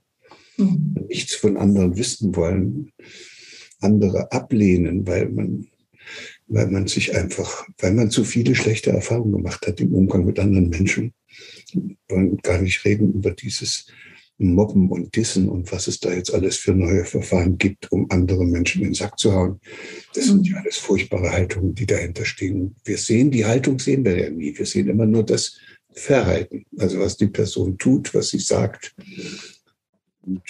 [0.57, 0.95] Mhm.
[1.07, 2.91] Nichts von anderen wissen wollen,
[3.79, 5.67] andere ablehnen, weil man,
[6.47, 10.39] weil man sich einfach, weil man zu viele schlechte Erfahrungen gemacht hat im Umgang mit
[10.39, 11.13] anderen Menschen.
[11.73, 13.87] Wir wollen gar nicht reden über dieses
[14.41, 18.45] Mobben und Dissen und was es da jetzt alles für neue Verfahren gibt, um andere
[18.45, 19.59] Menschen in den Sack zu hauen.
[20.13, 22.75] Das sind ja alles furchtbare Haltungen, die dahinter stehen.
[22.83, 24.57] Wir sehen, die Haltung sehen wir ja nie.
[24.57, 25.57] Wir sehen immer nur das
[25.93, 28.95] Verhalten, also was die Person tut, was sie sagt.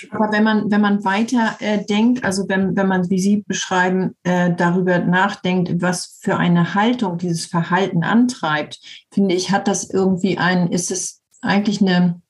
[0.09, 4.15] Aber wenn man, wenn man weiter äh, denkt, also wenn, wenn man, wie Sie beschreiben,
[4.23, 8.79] äh, darüber nachdenkt, was für eine Haltung dieses Verhalten antreibt,
[9.13, 12.21] finde ich, hat das irgendwie ein, ist es eigentlich eine,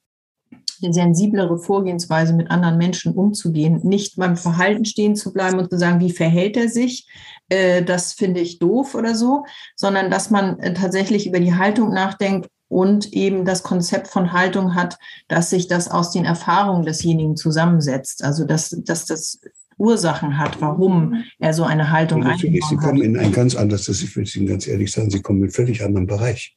[0.82, 3.82] eine sensiblere Vorgehensweise, mit anderen Menschen umzugehen.
[3.84, 7.08] Nicht beim Verhalten stehen zu bleiben und zu sagen, wie verhält er sich,
[7.50, 11.94] äh, das finde ich doof oder so, sondern dass man äh, tatsächlich über die Haltung
[11.94, 17.36] nachdenkt und eben das Konzept von Haltung hat, dass sich das aus den Erfahrungen desjenigen
[17.36, 18.24] zusammensetzt.
[18.24, 19.42] Also dass, dass das
[19.82, 22.36] Ursachen hat, warum er so eine Haltung hat.
[22.36, 25.22] Natürlich, Sie kommen in ein ganz anderes, das ich will Ihnen ganz ehrlich sagen, Sie
[25.22, 26.56] kommen in einen völlig anderen Bereich.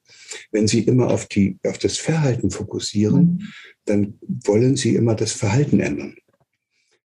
[0.52, 3.48] Wenn Sie immer auf, die, auf das Verhalten fokussieren, mhm
[3.84, 6.16] dann wollen sie immer das Verhalten ändern.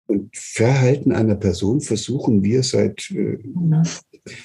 [0.07, 3.39] Und Verhalten einer Person versuchen wir seit, äh,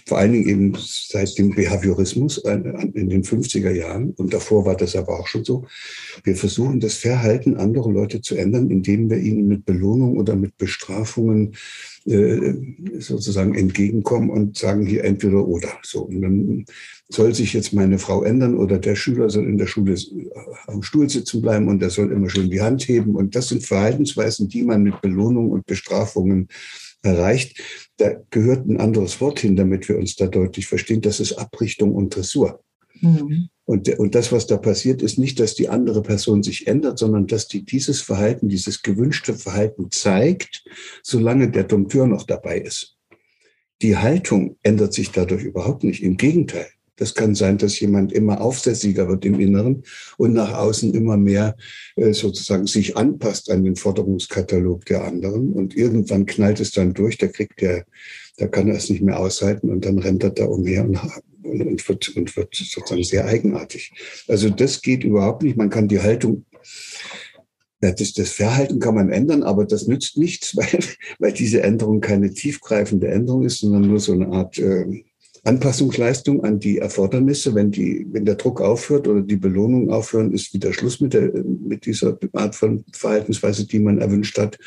[0.06, 4.94] vor allen Dingen eben seit dem Behaviorismus in den 50er Jahren, und davor war das
[4.94, 5.66] aber auch schon so,
[6.24, 10.56] wir versuchen das Verhalten anderer Leute zu ändern, indem wir ihnen mit Belohnung oder mit
[10.58, 11.54] Bestrafungen
[12.06, 12.54] äh,
[12.98, 15.68] sozusagen entgegenkommen und sagen hier entweder oder.
[15.82, 16.64] So, und dann
[17.08, 20.30] soll sich jetzt meine Frau ändern oder der Schüler soll in der Schule äh,
[20.66, 23.16] am Stuhl sitzen bleiben und der soll immer schön die Hand heben.
[23.16, 26.48] Und das sind Verhaltensweisen, die man mit Belohnung und Bestrafungen
[27.02, 27.60] erreicht.
[27.96, 31.00] Da gehört ein anderes Wort hin, damit wir uns da deutlich verstehen.
[31.00, 32.62] Das ist Abrichtung und Dressur.
[33.00, 33.48] Mhm.
[33.64, 37.26] Und, und das, was da passiert, ist nicht, dass die andere Person sich ändert, sondern
[37.26, 40.64] dass die dieses Verhalten, dieses gewünschte Verhalten zeigt,
[41.02, 42.96] solange der Dompteur noch dabei ist.
[43.80, 46.02] Die Haltung ändert sich dadurch überhaupt nicht.
[46.02, 46.66] Im Gegenteil.
[47.00, 49.84] Das kann sein, dass jemand immer aufsässiger wird im Inneren
[50.18, 51.56] und nach außen immer mehr
[51.96, 55.54] äh, sozusagen sich anpasst an den Forderungskatalog der anderen.
[55.54, 57.86] Und irgendwann knallt es dann durch, da kriegt der,
[58.36, 61.00] da kann er es nicht mehr aushalten und dann rennt er da umher und
[61.42, 63.92] und wird, und wird sozusagen sehr eigenartig.
[64.28, 65.56] Also das geht überhaupt nicht.
[65.56, 66.44] Man kann die Haltung
[67.80, 70.80] das, das Verhalten kann man ändern, aber das nützt nichts, weil,
[71.18, 75.02] weil diese Änderung keine tiefgreifende Änderung ist, sondern nur so eine Art äh,
[75.44, 77.54] Anpassungsleistung an die Erfordernisse.
[77.54, 81.32] Wenn, die, wenn der Druck aufhört oder die Belohnung aufhören, ist wieder Schluss mit, der,
[81.44, 84.58] mit dieser Art von Verhaltensweise, die man erwünscht hat.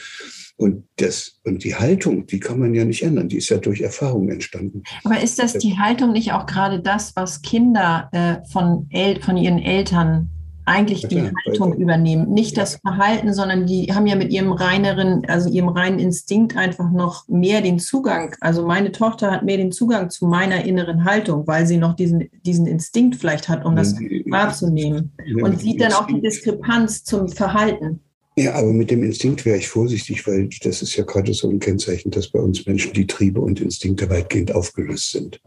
[0.55, 3.81] Und, das, und die Haltung, die kann man ja nicht ändern, die ist ja durch
[3.81, 4.83] Erfahrung entstanden.
[5.03, 9.35] Aber ist das die Haltung nicht auch gerade das, was Kinder äh, von, El von
[9.35, 10.29] ihren Eltern
[10.65, 12.29] eigentlich ja, die klar, Haltung übernehmen?
[12.31, 12.63] Nicht ja.
[12.63, 17.27] das Verhalten, sondern die haben ja mit ihrem reineren, also ihrem reinen Instinkt einfach noch
[17.27, 18.35] mehr den Zugang.
[18.41, 22.29] Also meine Tochter hat mehr den Zugang zu meiner inneren Haltung, weil sie noch diesen,
[22.45, 25.11] diesen Instinkt vielleicht hat, um das ja, wahrzunehmen.
[25.41, 27.99] Und sieht dann auch die Diskrepanz zum Verhalten.
[28.35, 31.59] Ja, aber mit dem Instinkt wäre ich vorsichtig, weil das ist ja gerade so ein
[31.59, 35.39] Kennzeichen, dass bei uns Menschen die Triebe und Instinkte weitgehend aufgelöst sind.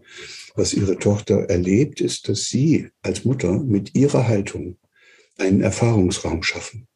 [0.55, 4.76] Was ihre Tochter erlebt, ist, dass sie als Mutter mit ihrer Haltung
[5.38, 6.87] einen Erfahrungsraum schaffen.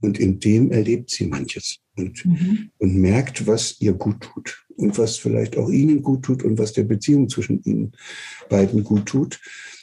[0.00, 2.70] Und in dem erlebt sie manches und, mhm.
[2.78, 6.72] und merkt, was ihr gut tut und was vielleicht auch ihnen gut tut und was
[6.72, 7.92] der Beziehung zwischen ihnen
[8.48, 9.40] beiden gut tut.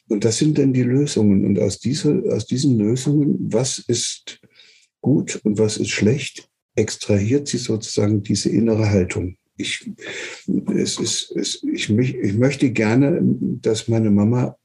[0.09, 1.45] Und das sind dann die Lösungen.
[1.45, 4.41] Und aus, dieser, aus diesen Lösungen, was ist
[4.99, 9.37] gut und was ist schlecht, extrahiert sie sozusagen diese innere Haltung.
[9.55, 9.89] Ich,
[10.75, 13.19] es ist, es, ich, ich möchte gerne,
[13.61, 14.57] dass meine Mama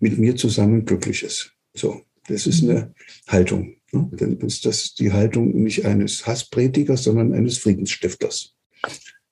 [0.00, 1.52] mit mir zusammen glücklich ist.
[1.72, 2.94] So, das ist eine
[3.28, 3.76] Haltung.
[3.92, 4.10] Ne?
[4.12, 8.54] Dann ist das die Haltung nicht eines Hasspredigers, sondern eines Friedensstifters,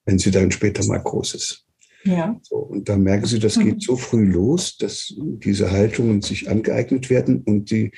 [0.05, 1.67] wenn sie dann später mal groß ist.
[2.05, 2.38] Ja.
[2.43, 7.11] So, und da merken Sie, das geht so früh los, dass diese Haltungen sich angeeignet
[7.11, 7.93] werden und die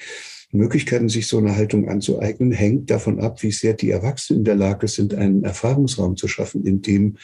[0.54, 4.54] Möglichkeiten, sich so eine Haltung anzueignen, hängt davon ab, wie sehr die Erwachsenen in der
[4.54, 7.16] Lage sind, einen Erfahrungsraum zu schaffen, in dem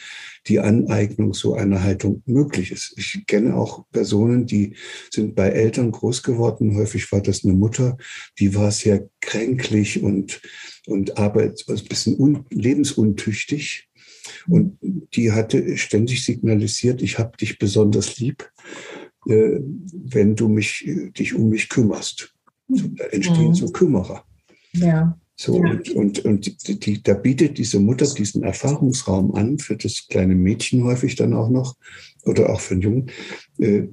[0.47, 2.93] die Aneignung so einer Haltung möglich ist.
[2.97, 4.75] Ich kenne auch Personen, die
[5.11, 6.75] sind bei Eltern groß geworden.
[6.75, 7.97] Häufig war das eine Mutter,
[8.37, 10.41] die war sehr kränklich und,
[10.85, 13.87] und arbeit, also ein bisschen un, lebensuntüchtig.
[14.51, 14.77] Und
[15.13, 18.51] die hatte ständig signalisiert, ich habe dich besonders lieb,
[19.27, 19.59] äh,
[19.93, 22.35] wenn du mich, dich um mich kümmerst.
[22.67, 23.55] Da entstehen mhm.
[23.55, 24.25] so Kümmerer.
[24.73, 25.17] Ja.
[25.35, 25.71] So, ja.
[25.71, 30.35] und, und, und die, die, da bietet diese Mutter diesen Erfahrungsraum an, für das kleine
[30.35, 31.75] Mädchen häufig dann auch noch,
[32.23, 33.11] oder auch für den Jungen,
[33.57, 33.83] äh,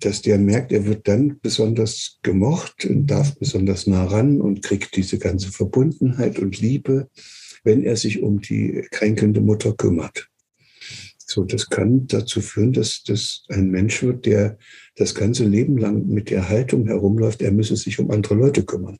[0.00, 4.96] dass der merkt, er wird dann besonders gemocht und darf besonders nah ran und kriegt
[4.96, 7.08] diese ganze Verbundenheit und Liebe,
[7.64, 10.28] wenn er sich um die kränkende Mutter kümmert.
[11.18, 14.56] So, das kann dazu führen, dass das ein Mensch wird, der
[14.96, 18.96] das ganze Leben lang mit der Haltung herumläuft, er müsse sich um andere Leute kümmern.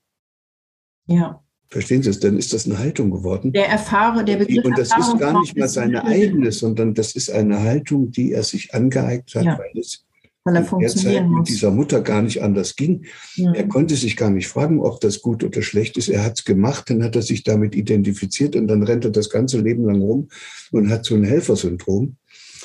[1.07, 1.43] Ja.
[1.71, 2.21] Verstehen Sie es?
[2.21, 3.53] Dann ist das eine Haltung geworden.
[3.53, 7.31] Der Erfahre, der Begriff Und das ist gar nicht mal seine eigene, sondern das ist
[7.31, 9.59] eine Haltung, die er sich angeeignet hat, ja.
[9.59, 10.07] weil es
[10.49, 11.39] weil er funktionieren muss.
[11.39, 13.05] mit dieser Mutter gar nicht anders ging.
[13.35, 13.53] Ja.
[13.53, 16.09] Er konnte sich gar nicht fragen, ob das gut oder schlecht ist.
[16.09, 19.31] Er hat es gemacht, dann hat er sich damit identifiziert und dann rennt er das
[19.31, 20.29] ganze Leben lang rum
[20.73, 22.17] und hat so ein Helfersyndrom,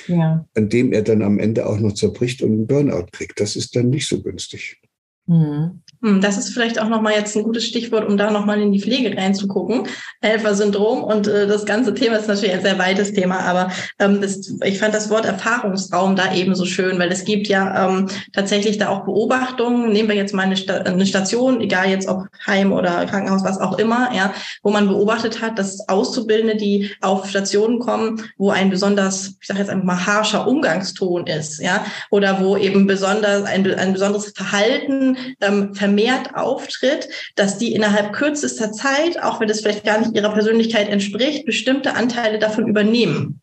[0.08, 0.46] ja.
[0.56, 3.40] an dem er dann am Ende auch noch zerbricht und einen Burnout kriegt.
[3.40, 4.82] Das ist dann nicht so günstig.
[5.26, 5.83] Mhm.
[6.04, 8.82] Hm, das ist vielleicht auch nochmal jetzt ein gutes Stichwort, um da nochmal in die
[8.82, 9.88] Pflege reinzugucken.
[10.22, 14.54] Helfersyndrom und äh, das ganze Thema ist natürlich ein sehr weites Thema, aber ähm, das,
[14.66, 18.78] ich fand das Wort Erfahrungsraum da eben so schön, weil es gibt ja ähm, tatsächlich
[18.78, 19.94] da auch Beobachtungen.
[19.94, 23.62] Nehmen wir jetzt mal eine, Sta eine Station, egal jetzt ob Heim oder Krankenhaus, was
[23.62, 28.70] auch immer, ja, wo man beobachtet hat, dass Auszubildende, die auf Stationen kommen, wo ein
[28.70, 33.66] besonders, ich sage jetzt einfach mal harscher Umgangston ist, ja, oder wo eben besonders ein,
[33.74, 39.86] ein besonderes Verhalten ähm, vermehrt auftritt, dass die innerhalb kürzester Zeit, auch wenn es vielleicht
[39.86, 43.42] gar nicht ihrer Persönlichkeit entspricht, bestimmte Anteile davon übernehmen.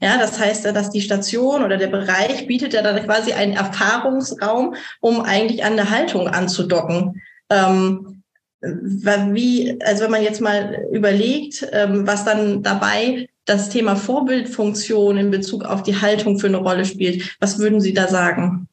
[0.00, 4.74] Ja, das heißt, dass die Station oder der Bereich bietet ja dann quasi einen Erfahrungsraum,
[5.00, 7.20] um eigentlich an der Haltung anzudocken.
[7.50, 8.22] Ähm,
[8.60, 15.30] wie, also wenn man jetzt mal überlegt, ähm, was dann dabei das Thema Vorbildfunktion in
[15.30, 18.68] Bezug auf die Haltung für eine Rolle spielt, was würden Sie da sagen?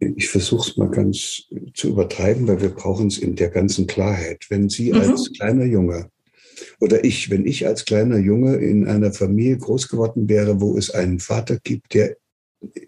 [0.00, 1.42] Ich versuche es mal ganz
[1.74, 4.46] zu übertreiben, weil wir brauchen es in der ganzen Klarheit.
[4.48, 5.00] Wenn Sie mhm.
[5.00, 6.10] als kleiner Junge
[6.80, 10.90] oder ich, wenn ich als kleiner Junge in einer Familie groß geworden wäre, wo es
[10.90, 12.16] einen Vater gibt, der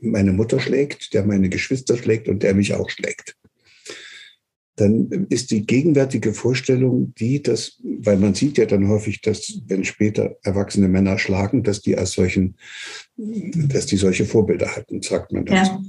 [0.00, 3.36] meine Mutter schlägt, der meine Geschwister schlägt und der mich auch schlägt,
[4.80, 9.84] dann ist die gegenwärtige Vorstellung die, dass, weil man sieht ja dann häufig, dass wenn
[9.84, 12.56] später erwachsene Männer schlagen, dass die als solchen,
[13.16, 15.56] dass die solche Vorbilder hatten, sagt man dann.
[15.56, 15.82] Ja.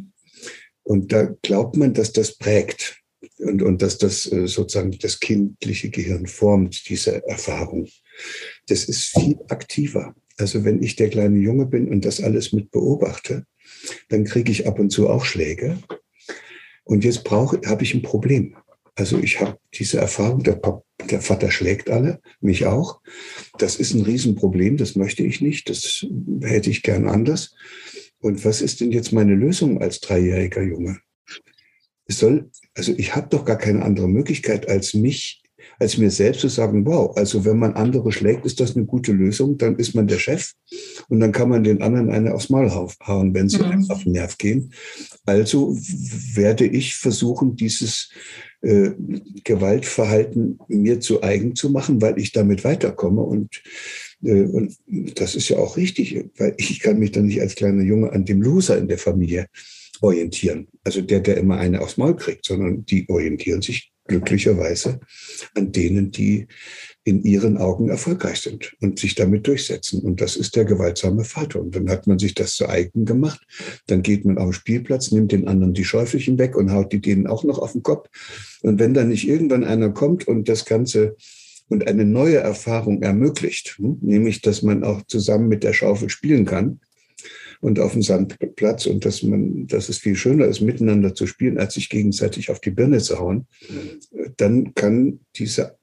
[0.84, 3.02] Und da glaubt man, dass das prägt
[3.40, 7.88] und, und dass das äh, sozusagen das kindliche Gehirn formt, diese Erfahrung.
[8.68, 10.16] Das ist viel aktiver.
[10.38, 13.46] Also wenn ich der kleine Junge bin und das alles mit beobachte,
[14.10, 15.78] dann kriege ich ab und zu auch Schläge.
[16.84, 18.56] Und jetzt brauche, habe ich ein Problem.
[18.96, 23.02] Also ich habe diese Erfahrung, der, Papa, der Vater schlägt alle, mich auch.
[23.58, 26.06] Das ist ein Riesenproblem, das möchte ich nicht, das
[26.42, 27.56] hätte ich gern anders.
[28.22, 31.00] Und was ist denn jetzt meine Lösung als dreijähriger Junge?
[32.06, 35.41] Es soll, also ich habe doch gar keine andere Möglichkeit, als mich,
[35.80, 39.12] als mir selbst zu sagen, wow, also wenn man andere schlägt, ist das eine gute
[39.12, 40.52] Lösung, dann ist man der Chef
[41.10, 43.86] und dann kann man den anderen eine aufs Maul hauen, wenn sie mhm.
[43.90, 44.74] auf den Nerv gehen.
[45.26, 45.76] Also
[46.34, 48.10] werde ich versuchen, dieses
[48.62, 48.92] äh,
[49.44, 53.62] Gewaltverhalten mir zu eigen zu machen, weil ich damit weiterkomme und
[54.24, 54.78] äh, und
[55.16, 58.26] das ist ja auch richtig, weil ich kann mich dann nicht als kleiner Junge an
[58.26, 59.48] dem Loser in der Familie
[60.02, 60.68] orientieren.
[60.84, 65.00] Also der, der immer eine aufs Maul kriegt, sondern die orientieren sich glücklicherweise
[65.56, 66.48] an denen, die
[67.04, 70.02] in ihren Augen erfolgreich sind und sich damit durchsetzen.
[70.02, 71.60] Und das ist der gewaltsame Vater.
[71.60, 73.42] Und dann hat man sich das zu eigen gemacht.
[73.88, 77.02] Dann geht man auf den Spielplatz, nimmt den anderen die Schäufelchen weg und haut die
[77.02, 78.08] denen auch noch auf den Kopf.
[78.62, 81.16] Und wenn dann nicht irgendwann einer kommt und das Ganze
[81.70, 86.46] und eine neue Erfahrung ermöglicht, hm, nämlich dass man auch zusammen mit der Schaufel spielen
[86.46, 86.82] kann,
[87.62, 91.58] und auf dem Sandplatz und dass man, dass es viel schöner ist, miteinander zu spielen,
[91.58, 93.48] als sich gegenseitig auf die Birne zu hauen,
[94.38, 95.78] dann kann diese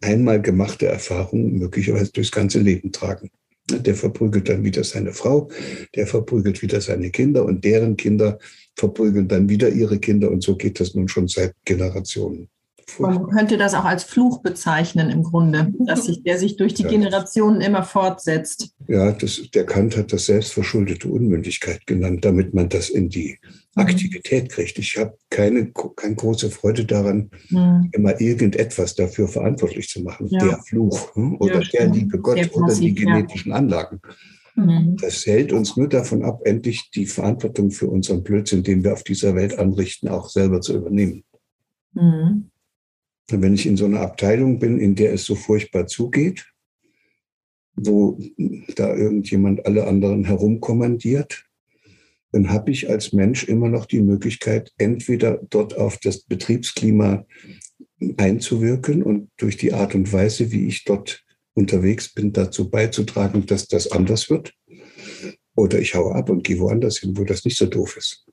[0.00, 3.30] einmal gemachte Erfahrung möglicherweise durchs ganze Leben tragen.
[3.70, 5.48] Der verprügelt dann wieder seine Frau,
[5.94, 8.38] der verprügelt wieder seine Kinder und deren Kinder
[8.76, 12.48] verprügeln dann wieder ihre Kinder und so geht das nun schon seit Generationen.
[12.98, 16.82] Man könnte das auch als Fluch bezeichnen im Grunde, dass sich, der sich durch die
[16.82, 16.88] ja.
[16.88, 18.70] Generationen immer fortsetzt.
[18.88, 23.82] Ja, das, der Kant hat das selbstverschuldete Unmündigkeit genannt, damit man das in die mhm.
[23.82, 24.78] Aktivität kriegt.
[24.78, 27.88] Ich habe keine, keine große Freude daran, mhm.
[27.92, 30.28] immer irgendetwas dafür verantwortlich zu machen.
[30.28, 30.38] Ja.
[30.40, 34.00] Der Fluch hm, oder ja, der liebe Gott passiv, oder die genetischen Anlagen.
[34.56, 34.96] Mhm.
[35.00, 39.02] Das hält uns nur davon ab, endlich die Verantwortung für unseren Blödsinn, den wir auf
[39.02, 41.24] dieser Welt anrichten, auch selber zu übernehmen.
[41.94, 42.50] Mhm.
[43.30, 46.46] Wenn ich in so einer Abteilung bin, in der es so furchtbar zugeht,
[47.74, 48.18] wo
[48.76, 51.46] da irgendjemand alle anderen herumkommandiert,
[52.32, 57.26] dann habe ich als Mensch immer noch die Möglichkeit, entweder dort auf das Betriebsklima
[58.16, 63.68] einzuwirken und durch die Art und Weise, wie ich dort unterwegs bin, dazu beizutragen, dass
[63.68, 64.52] das anders wird.
[65.54, 68.26] Oder ich haue ab und gehe woanders hin, wo das nicht so doof ist.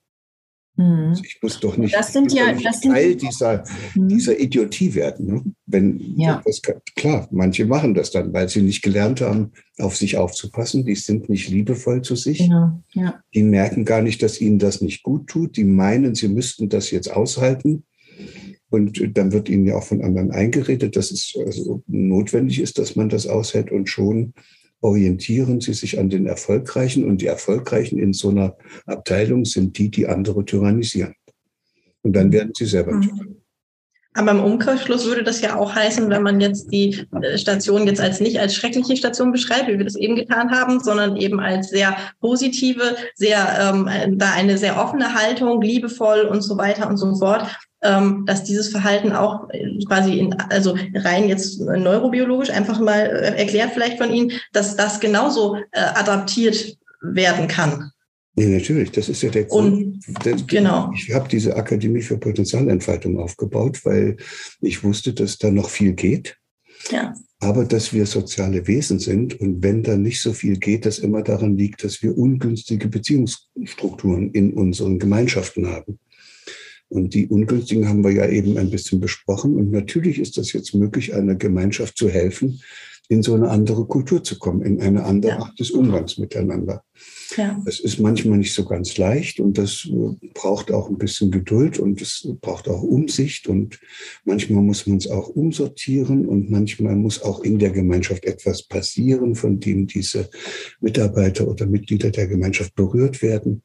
[0.75, 1.09] Mhm.
[1.09, 3.63] Also ich muss doch nicht, das sind ja, das Teil sind, dieser,
[3.95, 4.07] mhm.
[4.07, 5.25] dieser Idiotie werden.
[5.25, 5.43] Ne?
[5.65, 6.41] Wenn, ja.
[6.45, 6.61] das,
[6.95, 10.85] klar, manche machen das dann, weil sie nicht gelernt haben, auf sich aufzupassen.
[10.85, 12.39] Die sind nicht liebevoll zu sich.
[12.39, 12.81] Genau.
[12.93, 13.21] Ja.
[13.33, 15.57] Die merken gar nicht, dass ihnen das nicht gut tut.
[15.57, 17.83] Die meinen, sie müssten das jetzt aushalten.
[18.69, 22.95] Und dann wird ihnen ja auch von anderen eingeredet, dass es also notwendig ist, dass
[22.95, 24.33] man das aushält und schon
[24.81, 29.89] orientieren Sie sich an den Erfolgreichen und die Erfolgreichen in so einer Abteilung sind die,
[29.89, 31.15] die andere tyrannisieren.
[32.01, 33.41] Und dann werden Sie selber mhm.
[34.13, 38.01] Aber im Umkehrschluss würde das ja auch heißen, wenn man jetzt die äh, Station jetzt
[38.01, 41.69] als nicht als schreckliche Station beschreibt, wie wir das eben getan haben, sondern eben als
[41.69, 47.15] sehr positive, sehr ähm, da eine sehr offene Haltung, liebevoll und so weiter und so
[47.15, 47.47] fort,
[47.81, 53.71] dass dieses Verhalten auch äh, quasi in, also rein jetzt neurobiologisch einfach mal äh, erklärt
[53.73, 57.91] vielleicht von Ihnen, dass das genauso äh, adaptiert werden kann.
[58.35, 60.05] Ja, natürlich, das ist ja der Grund.
[60.25, 60.91] Und, genau.
[60.95, 64.17] Ich habe diese Akademie für Potenzialentfaltung aufgebaut, weil
[64.61, 66.37] ich wusste, dass da noch viel geht.
[66.89, 67.13] Ja.
[67.39, 71.23] Aber dass wir soziale Wesen sind und wenn da nicht so viel geht, das immer
[71.23, 75.99] daran liegt, dass wir ungünstige Beziehungsstrukturen in unseren Gemeinschaften haben.
[76.91, 79.55] Und die ungünstigen haben wir ja eben ein bisschen besprochen.
[79.55, 82.61] Und natürlich ist das jetzt möglich, einer Gemeinschaft zu helfen,
[83.09, 85.39] in so eine andere Kultur zu kommen, in eine andere ja.
[85.39, 86.83] Art des Umgangs miteinander.
[87.35, 87.61] Ja.
[87.65, 89.87] Das ist manchmal nicht so ganz leicht und das
[90.33, 93.79] braucht auch ein bisschen Geduld und es braucht auch Umsicht und
[94.25, 99.35] manchmal muss man es auch umsortieren und manchmal muss auch in der Gemeinschaft etwas passieren,
[99.35, 100.29] von dem diese
[100.79, 103.63] Mitarbeiter oder Mitglieder der Gemeinschaft berührt werden.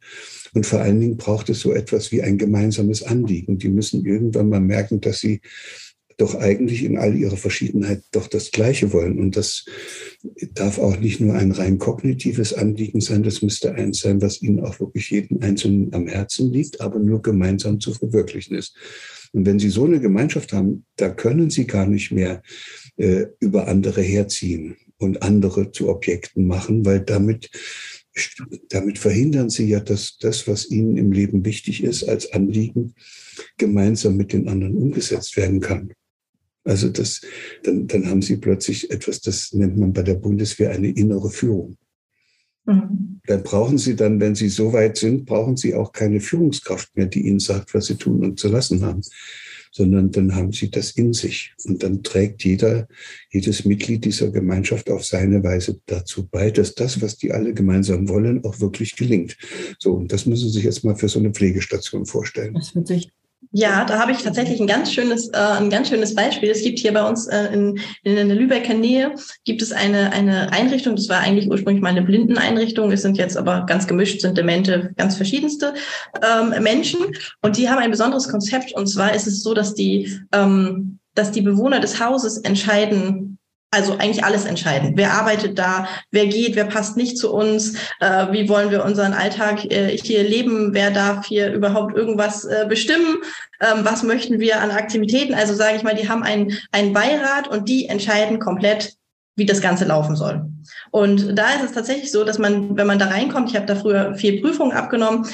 [0.55, 3.59] Und vor allen Dingen braucht es so etwas wie ein gemeinsames Anliegen.
[3.59, 5.41] Die müssen irgendwann mal merken, dass sie
[6.17, 9.19] doch eigentlich in all ihrer Verschiedenheit doch das Gleiche wollen.
[9.19, 9.67] Und das
[10.55, 14.61] darf auch nicht nur ein rein kognitives Anliegen sein, das müsste eins sein, was ihnen
[14.61, 18.77] auch wirklich jeden Einzelnen am Herzen liegt, aber nur gemeinsam zu verwirklichen ist.
[19.33, 22.43] Und wenn Sie so eine Gemeinschaft haben, da können Sie gar nicht mehr
[22.97, 27.51] äh, über andere herziehen und andere zu Objekten machen, weil damit
[28.71, 32.95] damit verhindern sie ja, dass das, was ihnen im Leben wichtig ist, als Anliegen
[33.59, 35.93] gemeinsam mit den anderen umgesetzt werden kann.
[36.67, 37.21] Also das,
[37.62, 41.77] dann, dann haben sie plötzlich etwas, das nennt man bei der Bundeswehr eine innere Führung.
[42.67, 43.21] Mhm.
[43.27, 47.07] Dann brauchen sie dann, wenn sie so weit sind, brauchen sie auch keine Führungskraft mehr,
[47.07, 49.03] die ihnen sagt, was sie tun und zu lassen haben,
[49.71, 51.55] sondern dann haben sie das in sich.
[51.64, 52.89] Und dann trägt jeder,
[53.31, 58.09] jedes Mitglied dieser Gemeinschaft auf seine Weise dazu bei, dass das, was die alle gemeinsam
[58.09, 59.37] wollen, auch wirklich gelingt.
[59.79, 62.55] So, und das müssen Sie sich jetzt mal für so eine Pflegestation vorstellen.
[62.55, 63.12] Das wird sich
[63.53, 66.51] ja, da habe ich tatsächlich ein ganz schönes, äh, ein ganz schönes Beispiel.
[66.51, 70.53] Es gibt hier bei uns äh, in, in der Lübecker Nähe gibt es eine, eine
[70.53, 74.36] Einrichtung, das war eigentlich ursprünglich mal eine Blindeneinrichtung, es sind jetzt aber ganz gemischt, sind
[74.36, 75.74] Demente, ganz verschiedenste
[76.22, 77.01] ähm, Menschen.
[77.42, 78.72] Und die haben ein besonderes Konzept.
[78.74, 83.36] Und zwar ist es so, dass die, ähm, dass die Bewohner des Hauses entscheiden,
[83.71, 84.93] also eigentlich alles entscheiden.
[84.95, 85.89] Wer arbeitet da?
[86.11, 86.57] Wer geht?
[86.57, 87.75] Wer passt nicht zu uns?
[88.01, 90.73] Äh, wie wollen wir unseren Alltag äh, hier leben?
[90.73, 93.17] Wer darf hier überhaupt irgendwas äh, bestimmen?
[93.61, 95.35] Ähm, was möchten wir an Aktivitäten?
[95.35, 98.95] Also sage ich mal, die haben einen, einen Beirat und die entscheiden komplett,
[99.35, 100.47] wie das Ganze laufen soll.
[100.91, 103.77] Und da ist es tatsächlich so, dass man, wenn man da reinkommt, ich habe da
[103.77, 105.27] früher vier Prüfungen abgenommen,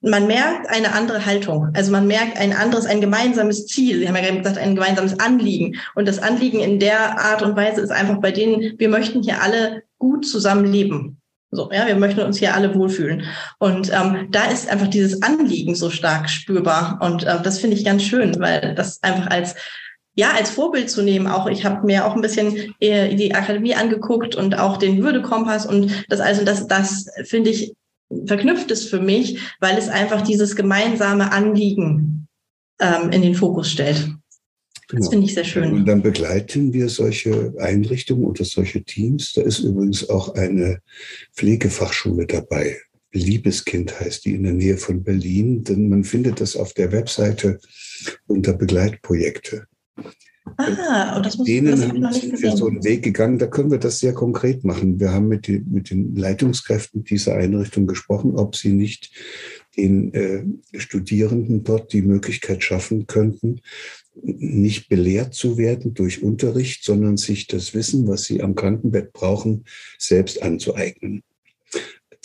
[0.00, 1.70] man merkt eine andere Haltung.
[1.74, 3.98] Also man merkt ein anderes, ein gemeinsames Ziel.
[3.98, 5.76] Sie haben ja gerade gesagt, ein gemeinsames Anliegen.
[5.94, 9.42] Und das Anliegen in der Art und Weise ist einfach bei denen, wir möchten hier
[9.42, 11.20] alle gut zusammenleben.
[11.50, 13.24] So, ja, wir möchten uns hier alle wohlfühlen.
[13.58, 16.98] Und ähm, da ist einfach dieses Anliegen so stark spürbar.
[17.00, 19.54] Und äh, das finde ich ganz schön, weil das einfach als
[20.14, 21.28] ja, als Vorbild zu nehmen.
[21.28, 25.64] Auch ich habe mir auch ein bisschen äh, die Akademie angeguckt und auch den Würdekompass
[25.64, 27.72] und das also das das finde ich
[28.26, 32.28] verknüpft ist für mich, weil es einfach dieses gemeinsame Anliegen
[32.80, 34.10] ähm, in den Fokus stellt.
[34.88, 35.10] Das genau.
[35.10, 35.72] finde ich sehr schön.
[35.72, 39.34] Und dann begleiten wir solche Einrichtungen oder solche Teams.
[39.34, 40.80] Da ist übrigens auch eine
[41.34, 42.78] Pflegefachschule dabei.
[43.12, 47.58] Liebeskind heißt die in der Nähe von Berlin, denn man findet das auf der Webseite
[48.26, 49.66] unter Begleitprojekte.
[50.56, 53.70] Ah, und das muss denen das haben, sind wir so einen Weg gegangen, da können
[53.70, 54.98] wir das sehr konkret machen.
[55.00, 59.10] Wir haben mit, die, mit den Leitungskräften dieser Einrichtung gesprochen, ob sie nicht
[59.76, 60.44] den äh,
[60.78, 63.60] Studierenden dort die Möglichkeit schaffen könnten,
[64.22, 69.64] nicht belehrt zu werden durch Unterricht, sondern sich das Wissen, was sie am Krankenbett brauchen,
[69.96, 71.22] selbst anzueignen.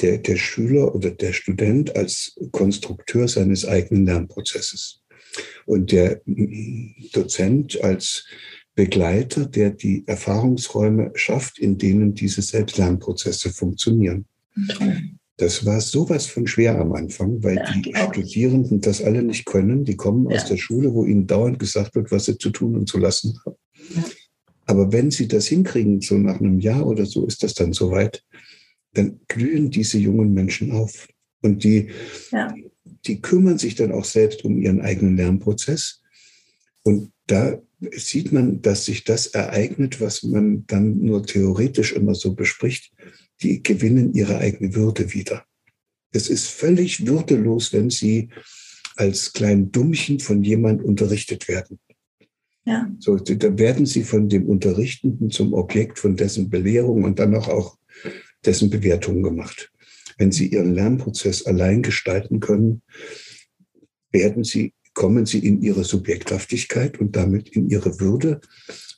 [0.01, 5.02] Der, der Schüler oder der Student als Konstrukteur seines eigenen Lernprozesses
[5.65, 6.21] und der
[7.13, 8.25] Dozent als
[8.75, 14.25] Begleiter, der die Erfahrungsräume schafft, in denen diese Selbstlernprozesse funktionieren.
[15.37, 19.83] Das war sowas von schwer am Anfang, weil ja, die Studierenden das alle nicht können.
[19.83, 20.37] Die kommen ja.
[20.37, 23.39] aus der Schule, wo ihnen dauernd gesagt wird, was sie zu tun und zu lassen
[23.45, 23.57] haben.
[23.95, 24.03] Ja.
[24.65, 28.23] Aber wenn sie das hinkriegen, so nach einem Jahr oder so ist das dann soweit,
[28.93, 31.07] dann glühen diese jungen Menschen auf.
[31.41, 31.89] Und die,
[33.05, 36.01] die kümmern sich dann auch selbst um ihren eigenen Lernprozess.
[36.83, 42.33] Und da sieht man, dass sich das ereignet, was man dann nur theoretisch immer so
[42.33, 42.91] bespricht.
[43.41, 45.45] Die gewinnen ihre eigene Würde wieder.
[46.11, 48.29] Es ist völlig würdelos, wenn sie
[48.95, 51.79] als klein Dummchen von jemand unterrichtet werden.
[52.65, 52.89] Ja.
[52.99, 57.49] So, da werden sie von dem Unterrichtenden zum Objekt von dessen Belehrung und dann auch,
[57.49, 57.77] auch
[58.45, 59.72] dessen Bewertung gemacht.
[60.17, 62.81] Wenn Sie Ihren Lernprozess allein gestalten können,
[64.11, 68.41] werden Sie, kommen Sie in Ihre Subjekthaftigkeit und damit in Ihre Würde.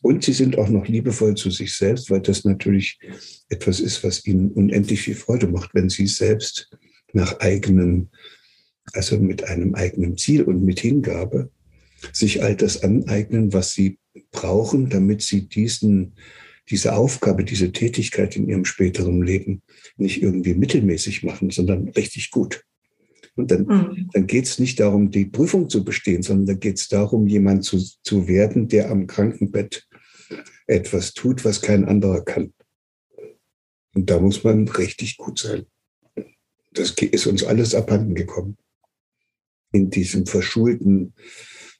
[0.02, 3.00] Und Sie sind auch noch liebevoll zu sich selbst, weil das natürlich
[3.50, 6.70] etwas ist, was Ihnen unendlich viel Freude macht, wenn Sie selbst
[7.14, 8.10] nach eigenem,
[8.94, 11.50] also mit einem eigenen Ziel und mit Hingabe
[12.12, 13.98] sich all das aneignen, was Sie
[14.32, 16.16] brauchen, damit Sie diesen
[16.70, 19.62] diese Aufgabe, diese Tätigkeit in ihrem späteren Leben
[19.98, 22.64] nicht irgendwie mittelmäßig machen, sondern richtig gut.
[23.36, 24.10] Und dann, mhm.
[24.14, 27.66] dann geht es nicht darum, die Prüfung zu bestehen, sondern da geht es darum, jemand
[27.66, 29.88] zu, zu werden, der am Krankenbett
[30.68, 32.54] etwas tut, was kein anderer kann.
[33.94, 35.66] Und da muss man richtig gut sein.
[36.74, 38.58] Das ist uns alles abhanden gekommen
[39.72, 41.14] in diesen verschulten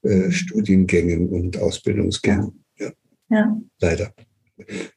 [0.02, 2.64] äh, Studiengängen und Ausbildungsgängen.
[2.78, 2.92] Ja.
[3.30, 3.62] ja.
[3.80, 4.14] Leider.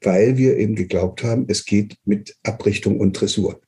[0.03, 3.61] Weil wir eben geglaubt haben, es geht mit Abrichtung und Dressur.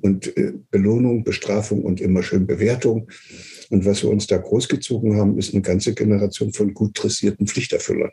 [0.00, 3.10] Und äh, Belohnung, Bestrafung und immer schön Bewertung.
[3.68, 8.12] Und was wir uns da großgezogen haben, ist eine ganze Generation von gut dressierten Pflichterfüllern.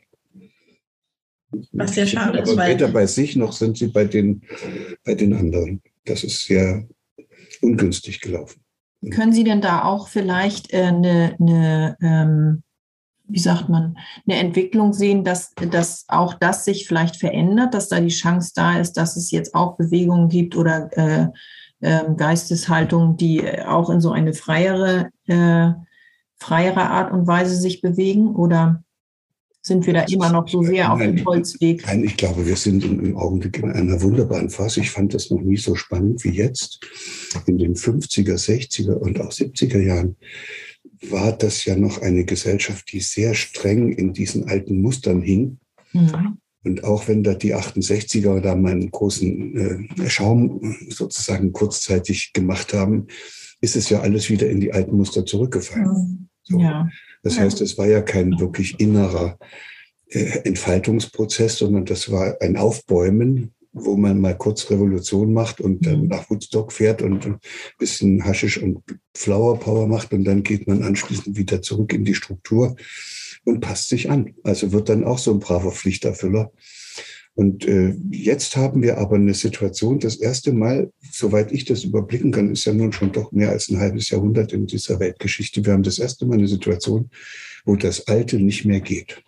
[1.71, 2.49] Was sehr schade ist.
[2.49, 4.41] Aber weder bei sich noch sind sie bei den,
[5.05, 5.81] bei den anderen.
[6.05, 6.87] Das ist sehr
[7.61, 8.59] ungünstig gelaufen.
[9.11, 12.63] Können Sie denn da auch vielleicht äh, eine, eine ähm,
[13.25, 13.97] wie sagt man,
[14.27, 18.77] eine Entwicklung sehen, dass, dass auch das sich vielleicht verändert, dass da die Chance da
[18.79, 21.27] ist, dass es jetzt auch Bewegungen gibt oder äh,
[21.79, 25.71] äh, Geisteshaltungen, die auch in so eine freiere, äh,
[26.37, 28.35] freiere Art und Weise sich bewegen?
[28.35, 28.83] Oder
[29.61, 31.85] sind wir da immer noch so sehr auf dem Holzweg?
[31.87, 34.81] Nein, ich glaube, wir sind im Augenblick in einer wunderbaren Phase.
[34.81, 36.81] Ich fand das noch nie so spannend wie jetzt.
[37.45, 40.17] In den 50er, 60er und auch 70er Jahren
[41.09, 45.59] war das ja noch eine Gesellschaft, die sehr streng in diesen alten Mustern hing.
[45.91, 46.37] Mhm.
[46.63, 52.73] Und auch wenn da die 68er da mal einen großen äh, Schaum sozusagen kurzzeitig gemacht
[52.73, 53.07] haben,
[53.59, 55.87] ist es ja alles wieder in die alten Muster zurückgefallen.
[55.87, 56.29] Mhm.
[56.43, 56.59] So.
[56.59, 56.89] Ja.
[57.21, 59.37] Das heißt, es war ja kein wirklich innerer
[60.09, 66.03] äh, Entfaltungsprozess, sondern das war ein Aufbäumen, wo man mal kurz Revolution macht und dann
[66.03, 66.07] mhm.
[66.07, 67.39] nach Woodstock fährt und ein
[67.79, 68.83] bisschen Haschisch und
[69.15, 72.75] Flower Power macht und dann geht man anschließend wieder zurück in die Struktur
[73.45, 74.35] und passt sich an.
[74.43, 76.51] Also wird dann auch so ein braver Pflichterfüller.
[77.35, 82.31] Und äh, jetzt haben wir aber eine Situation, das erste Mal, soweit ich das überblicken
[82.31, 85.65] kann, ist ja nun schon doch mehr als ein halbes Jahrhundert in dieser Weltgeschichte.
[85.65, 87.09] Wir haben das erste Mal eine Situation,
[87.65, 89.23] wo das Alte nicht mehr geht.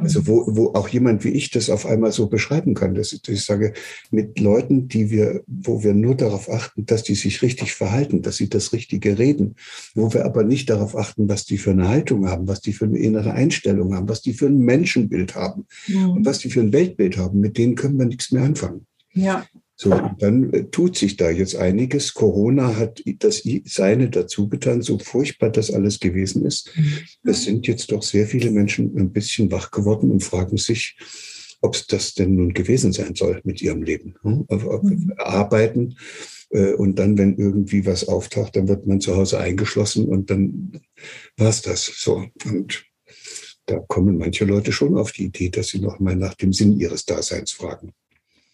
[0.00, 3.44] Also wo, wo auch jemand wie ich das auf einmal so beschreiben kann, dass ich
[3.44, 3.72] sage,
[4.10, 8.36] mit Leuten, die wir, wo wir nur darauf achten, dass die sich richtig verhalten, dass
[8.36, 9.56] sie das Richtige reden,
[9.94, 12.86] wo wir aber nicht darauf achten, was die für eine Haltung haben, was die für
[12.86, 16.06] eine innere Einstellung haben, was die für ein Menschenbild haben ja.
[16.06, 18.86] und was die für ein Weltbild haben, mit denen können wir nichts mehr anfangen.
[19.12, 19.46] Ja.
[19.78, 22.14] So, dann äh, tut sich da jetzt einiges.
[22.14, 26.72] Corona hat das seine dazu getan, so furchtbar das alles gewesen ist.
[26.74, 26.98] Mhm.
[27.24, 30.96] Es sind jetzt doch sehr viele Menschen ein bisschen wach geworden und fragen sich,
[31.60, 34.14] ob es das denn nun gewesen sein soll mit ihrem Leben.
[34.22, 34.46] Hm?
[34.48, 35.12] Mhm.
[35.18, 35.96] Arbeiten
[36.50, 40.80] äh, und dann, wenn irgendwie was auftaucht, dann wird man zu Hause eingeschlossen und dann
[41.36, 41.84] war es das.
[41.84, 42.24] So.
[42.46, 42.86] Und
[43.66, 46.78] da kommen manche Leute schon auf die Idee, dass sie noch mal nach dem Sinn
[46.78, 47.92] ihres Daseins fragen.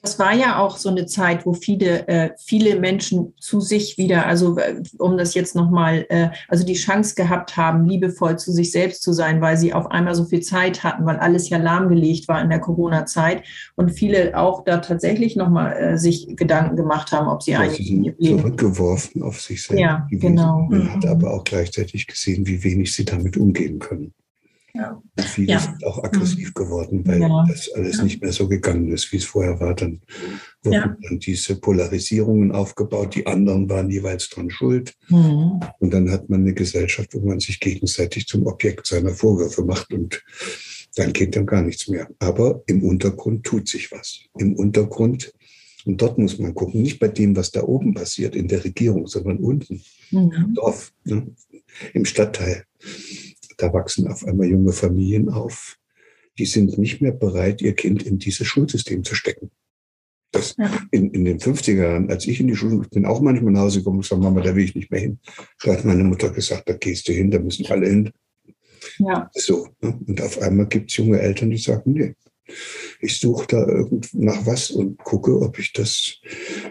[0.03, 4.27] Das war ja auch so eine Zeit, wo viele, äh, viele Menschen zu sich wieder,
[4.27, 8.73] also äh, um das jetzt nochmal, äh, also die Chance gehabt haben, liebevoll zu sich
[8.73, 12.27] selbst zu sein, weil sie auf einmal so viel Zeit hatten, weil alles ja lahmgelegt
[12.27, 13.45] war in der Corona-Zeit
[13.77, 18.13] und viele auch da tatsächlich nochmal äh, sich Gedanken gemacht haben, ob sie eigentlich sie
[18.19, 19.81] sind zurückgeworfen auf sich selbst.
[19.81, 20.67] Ja, genau.
[20.69, 24.13] Man hat aber auch gleichzeitig gesehen, wie wenig sie damit umgehen können.
[24.75, 25.03] Ja.
[25.19, 25.59] Viele ja.
[25.59, 26.55] sind auch aggressiv mhm.
[26.55, 27.45] geworden, weil ja.
[27.47, 28.05] das alles ja.
[28.05, 29.75] nicht mehr so gegangen ist, wie es vorher war.
[29.75, 30.01] Dann
[30.63, 34.95] wurden dann diese Polarisierungen aufgebaut, die anderen waren jeweils dran schuld.
[35.09, 35.61] Mhm.
[35.79, 39.93] Und dann hat man eine Gesellschaft, wo man sich gegenseitig zum Objekt seiner Vorwürfe macht
[39.93, 40.23] und
[40.97, 42.09] dann geht dann gar nichts mehr.
[42.19, 44.21] Aber im Untergrund tut sich was.
[44.39, 45.33] Im Untergrund,
[45.85, 49.07] und dort muss man gucken, nicht bei dem, was da oben passiert in der Regierung,
[49.07, 50.33] sondern unten, mhm.
[50.33, 51.27] im Dorf, ne,
[51.93, 52.65] im Stadtteil
[53.63, 55.79] da wachsen auf einmal junge Familien auf,
[56.39, 59.51] die sind nicht mehr bereit, ihr Kind in dieses Schulsystem zu stecken.
[60.33, 60.57] Das
[60.91, 63.81] in, in den 50er Jahren, als ich in die Schule bin, auch manchmal nach Hause
[63.81, 65.19] gekommen und gesagt, Mama, da will ich nicht mehr hin.
[65.63, 68.11] Da hat meine Mutter gesagt, da gehst du hin, da müssen alle hin.
[68.99, 69.31] Ja.
[69.35, 69.69] So.
[69.83, 69.99] Ne?
[70.07, 72.15] Und auf einmal gibt es junge Eltern, die sagen, nee,
[73.01, 76.19] ich suche da irgend nach was und gucke, ob ich das,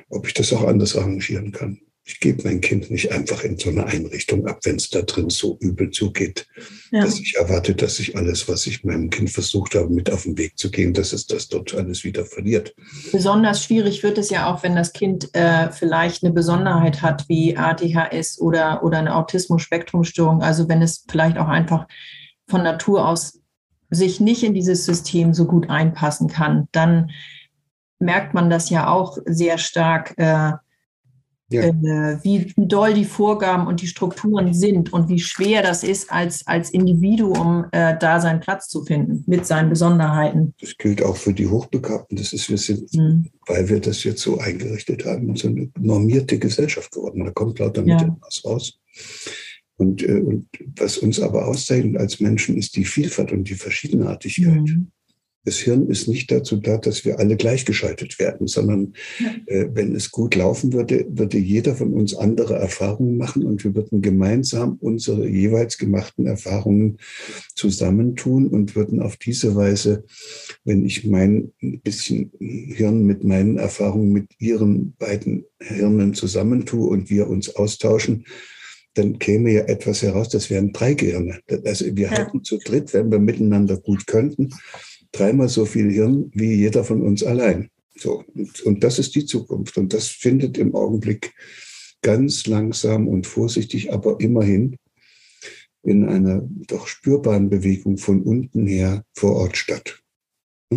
[0.09, 3.69] ob ich das auch anders arrangieren kann ich gebe mein Kind nicht einfach in so
[3.69, 6.47] eine Einrichtung ab, wenn es da drin so übel zugeht,
[6.91, 7.01] ja.
[7.01, 10.37] dass ich erwarte, dass ich alles, was ich meinem Kind versucht habe, mit auf den
[10.37, 12.73] Weg zu gehen, dass es das dort alles wieder verliert.
[13.11, 17.55] Besonders schwierig wird es ja auch, wenn das Kind äh, vielleicht eine Besonderheit hat wie
[17.55, 20.41] ADHS oder, oder eine Autismus-Spektrumstörung.
[20.41, 21.87] Also wenn es vielleicht auch einfach
[22.47, 23.39] von Natur aus
[23.91, 27.11] sich nicht in dieses System so gut einpassen kann, dann
[27.99, 30.17] merkt man das ja auch sehr stark.
[30.17, 30.53] Äh,
[31.51, 31.63] ja.
[31.63, 36.11] äh, wie, wie doll die Vorgaben und die Strukturen sind und wie schwer das ist,
[36.11, 40.53] als, als Individuum äh, da seinen Platz zu finden mit seinen Besonderheiten.
[40.59, 42.17] Das gilt auch für die Hochbegabten.
[42.17, 43.29] Das ist, wir sind, mhm.
[43.47, 47.25] weil wir das jetzt so eingerichtet haben, so eine normierte Gesellschaft geworden.
[47.25, 48.03] Da kommt lauter ja.
[48.03, 48.79] mit was raus.
[49.77, 50.47] Und, äh, und
[50.77, 54.61] was uns aber auszeichnet als Menschen, ist die Vielfalt und die Verschiedenartigkeit.
[54.61, 54.91] Mhm
[55.43, 58.93] das Hirn ist nicht dazu da, dass wir alle gleichgeschaltet werden, sondern
[59.47, 63.73] äh, wenn es gut laufen würde, würde jeder von uns andere Erfahrungen machen und wir
[63.73, 66.97] würden gemeinsam unsere jeweils gemachten Erfahrungen
[67.55, 70.03] zusammentun und würden auf diese Weise,
[70.63, 77.27] wenn ich mein bisschen Hirn mit meinen Erfahrungen mit ihren beiden Hirnen zusammentue und wir
[77.27, 78.25] uns austauschen,
[78.93, 81.39] dann käme ja etwas heraus, das wären drei Gehirne.
[81.65, 82.11] Also wir ja.
[82.11, 84.49] hätten zu dritt, wenn wir miteinander gut könnten,
[85.11, 87.69] dreimal so viel Hirn wie jeder von uns allein.
[87.95, 89.77] So, und, und das ist die Zukunft.
[89.77, 91.33] Und das findet im Augenblick
[92.01, 94.77] ganz langsam und vorsichtig, aber immerhin
[95.83, 100.00] in einer doch spürbaren Bewegung von unten her vor Ort statt.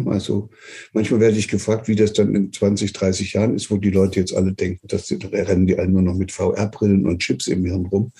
[0.06, 0.50] Also
[0.92, 4.18] manchmal werde ich gefragt, wie das dann in 20, 30 Jahren ist, wo die Leute
[4.18, 7.64] jetzt alle denken, dass sie, rennen die alle nur noch mit VR-Brillen und Chips im
[7.64, 8.12] Hirn rum.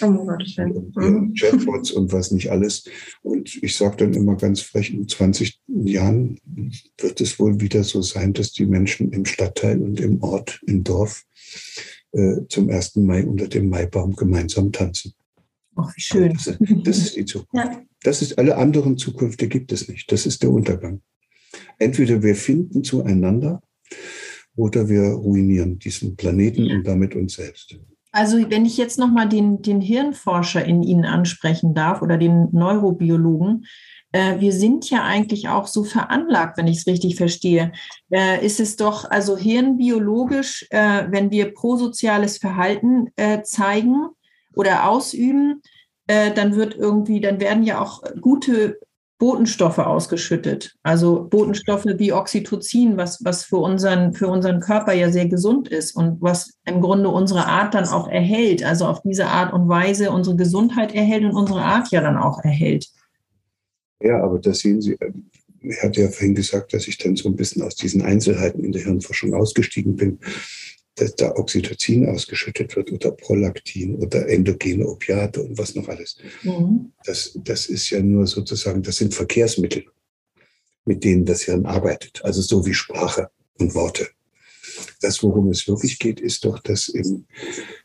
[0.00, 2.84] Oh, und, und Chatbots und was nicht alles.
[3.22, 6.38] Und ich sage dann immer ganz frech, in 20 Jahren
[6.98, 10.84] wird es wohl wieder so sein, dass die Menschen im Stadtteil und im Ort, im
[10.84, 11.26] Dorf
[12.12, 12.96] äh, zum 1.
[12.96, 15.12] Mai unter dem Maibaum gemeinsam tanzen.
[15.76, 16.32] Ach, wie schön.
[16.32, 17.54] Das, das, ist die Zukunft.
[17.54, 17.82] Ja.
[18.02, 20.10] Das ist alle anderen Zukünfte gibt es nicht.
[20.10, 21.02] Das ist der Untergang.
[21.80, 23.62] Entweder wir finden zueinander
[24.54, 27.74] oder wir ruinieren diesen Planeten und damit uns selbst.
[28.12, 33.64] Also wenn ich jetzt nochmal den, den Hirnforscher in Ihnen ansprechen darf oder den Neurobiologen,
[34.12, 37.72] äh, wir sind ja eigentlich auch so veranlagt, wenn ich es richtig verstehe.
[38.10, 44.08] Äh, ist es doch also hirnbiologisch, äh, wenn wir prosoziales Verhalten äh, zeigen
[44.54, 45.62] oder ausüben,
[46.08, 48.80] äh, dann wird irgendwie, dann werden ja auch gute
[49.20, 50.74] Botenstoffe ausgeschüttet.
[50.82, 55.94] Also Botenstoffe wie Oxytocin, was, was für, unseren, für unseren Körper ja sehr gesund ist
[55.94, 58.64] und was im Grunde unsere Art dann auch erhält.
[58.64, 62.42] Also auf diese Art und Weise unsere Gesundheit erhält und unsere Art ja dann auch
[62.42, 62.88] erhält.
[64.02, 67.36] Ja, aber das sehen Sie, er hat ja vorhin gesagt, dass ich dann so ein
[67.36, 70.18] bisschen aus diesen Einzelheiten in der Hirnforschung ausgestiegen bin
[70.96, 76.16] dass da Oxytocin ausgeschüttet wird oder Prolaktin oder endogene Opiate und was noch alles.
[76.42, 76.92] Mhm.
[77.04, 79.84] Das, das ist ja nur sozusagen, das sind Verkehrsmittel,
[80.84, 82.20] mit denen das Hirn arbeitet.
[82.24, 84.08] Also so wie Sprache und Worte.
[85.00, 87.26] Das, worum es wirklich geht, ist doch, dass, im,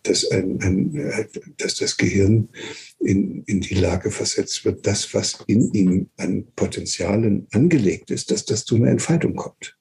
[0.03, 1.11] dass, ein, ein,
[1.57, 2.49] dass das Gehirn
[2.99, 8.45] in, in die Lage versetzt wird, das, was in ihm an Potenzialen angelegt ist, dass
[8.45, 9.77] das zu einer Entfaltung kommt.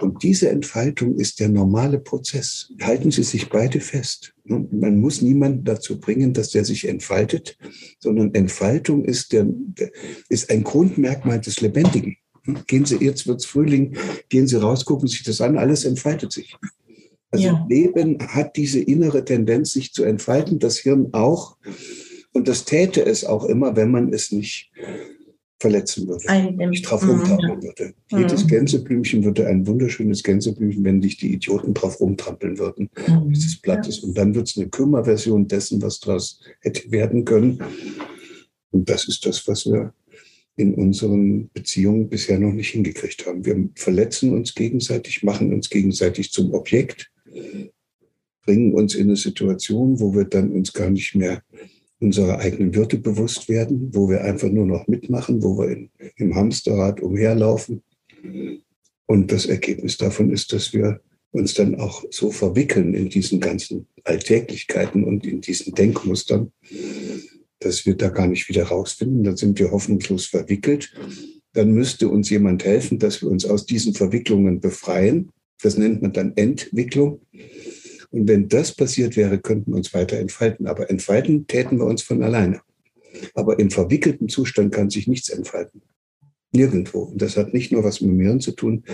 [0.00, 2.72] Und diese Entfaltung ist der normale Prozess.
[2.80, 4.34] Halten Sie sich beide fest.
[4.44, 7.56] Man muss niemanden dazu bringen, dass der sich entfaltet,
[7.98, 9.46] sondern Entfaltung ist, der,
[10.28, 12.16] ist ein Grundmerkmal des Lebendigen.
[12.66, 13.96] Gehen Sie, jetzt wird's Frühling,
[14.28, 16.56] gehen Sie raus, gucken sich das an, alles entfaltet sich.
[17.30, 17.66] Also ja.
[17.68, 21.56] Leben hat diese innere Tendenz, sich zu entfalten, das Hirn auch.
[22.32, 24.70] Und das täte es auch immer, wenn man es nicht
[25.60, 27.62] verletzen würde, Ein, ich drauf rumtrampeln mhm.
[27.62, 27.94] würde.
[28.10, 28.18] Mhm.
[28.18, 33.28] Jedes Gänseblümchen würde ein wunderschönes Gänseblümchen, wenn dich die Idioten drauf rumtrampeln würden, mhm.
[33.28, 34.02] bis es platt ist.
[34.02, 37.58] Und dann wird es eine Kümmerversion dessen, was daraus hätte werden können.
[38.70, 39.92] Und das ist das, was wir
[40.56, 43.44] in unseren Beziehungen bisher noch nicht hingekriegt haben.
[43.44, 47.10] Wir verletzen uns gegenseitig, machen uns gegenseitig zum Objekt,
[48.44, 51.42] bringen uns in eine Situation, wo wir dann uns gar nicht mehr
[52.00, 56.34] unserer eigenen Würde bewusst werden, wo wir einfach nur noch mitmachen, wo wir in, im
[56.34, 57.82] Hamsterrad umherlaufen.
[59.06, 61.00] Und das Ergebnis davon ist, dass wir
[61.32, 66.52] uns dann auch so verwickeln in diesen ganzen Alltäglichkeiten und in diesen Denkmustern,
[67.60, 69.22] dass wir da gar nicht wieder rausfinden.
[69.22, 70.92] Dann sind wir hoffnungslos verwickelt.
[71.52, 75.30] Dann müsste uns jemand helfen, dass wir uns aus diesen Verwicklungen befreien.
[75.62, 77.20] Das nennt man dann Entwicklung.
[78.10, 80.66] Und wenn das passiert wäre, könnten wir uns weiter entfalten.
[80.66, 82.60] Aber entfalten täten wir uns von alleine.
[83.34, 85.82] Aber im verwickelten Zustand kann sich nichts entfalten.
[86.52, 87.02] Nirgendwo.
[87.02, 88.84] Und das hat nicht nur was mit mir zu tun.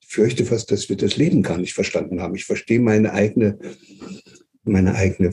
[0.00, 2.34] Ich fürchte fast, dass wir das Leben gar nicht verstanden haben.
[2.36, 3.58] Ich verstehe meine eigene,
[4.62, 5.32] meine eigene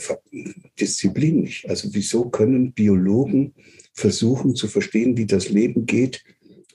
[0.80, 1.70] Disziplin nicht.
[1.70, 3.54] Also wieso können Biologen
[3.94, 6.24] versuchen zu verstehen, wie das Leben geht,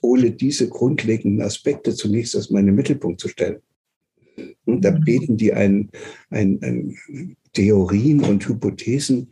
[0.01, 3.61] ohne diese grundlegenden Aspekte zunächst als meinen Mittelpunkt zu stellen?
[4.65, 5.03] Und da mhm.
[5.03, 5.89] beten die ein,
[6.29, 6.97] ein, ein
[7.53, 9.29] Theorien und Hypothesen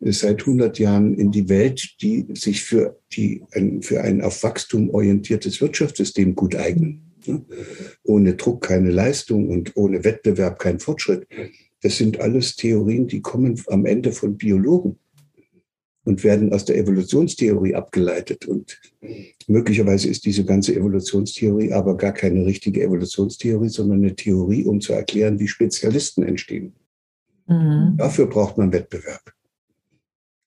[0.00, 4.90] seit 100 Jahren in die Welt, die sich für, die, ein, für ein auf Wachstum
[4.90, 7.02] orientiertes Wirtschaftssystem gut eignen.
[8.04, 11.26] Ohne Druck keine Leistung und ohne Wettbewerb kein Fortschritt.
[11.82, 14.98] Das sind alles Theorien, die kommen am Ende von Biologen
[16.08, 18.46] und werden aus der Evolutionstheorie abgeleitet.
[18.46, 18.80] Und
[19.46, 24.94] möglicherweise ist diese ganze Evolutionstheorie aber gar keine richtige Evolutionstheorie, sondern eine Theorie, um zu
[24.94, 26.72] erklären, wie Spezialisten entstehen.
[27.46, 27.96] Mhm.
[27.98, 29.34] Dafür braucht man Wettbewerb.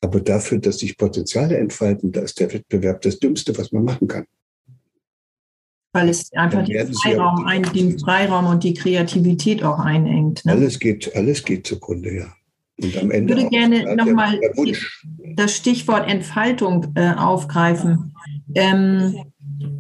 [0.03, 4.07] Aber dafür, dass sich Potenziale entfalten, da ist der Wettbewerb das Dümmste, was man machen
[4.07, 4.26] kann.
[5.93, 10.43] Weil es einfach den Freiraum, ein, den Freiraum und die Kreativität auch einengt.
[10.43, 10.53] Ne?
[10.53, 12.34] Alles, geht, alles geht zugrunde, ja.
[12.82, 14.39] Und am Ende ich würde gerne nochmal
[15.36, 18.13] das Stichwort Entfaltung äh, aufgreifen.
[18.55, 19.15] Ähm,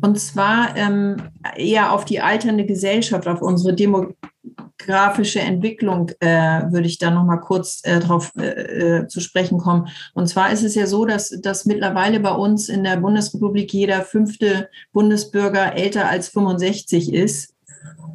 [0.01, 1.17] und zwar ähm,
[1.55, 6.27] eher auf die alternde Gesellschaft, auf unsere demografische Entwicklung äh,
[6.71, 9.87] würde ich da noch mal kurz äh, darauf äh, äh, zu sprechen kommen.
[10.13, 14.01] Und zwar ist es ja so, dass, dass mittlerweile bei uns in der Bundesrepublik jeder
[14.01, 17.50] fünfte Bundesbürger älter als 65 ist.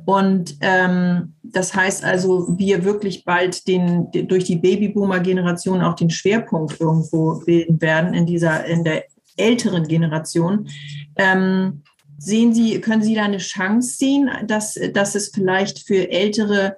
[0.07, 6.81] Und ähm, das heißt also, wir wirklich bald den, durch die Babyboomer-Generation auch den Schwerpunkt
[6.81, 9.05] irgendwo bilden werden in dieser, in der
[9.37, 10.69] älteren Generation.
[11.17, 11.83] Ähm,
[12.19, 16.77] sehen Sie, können Sie da eine Chance sehen, dass, dass es vielleicht für ältere,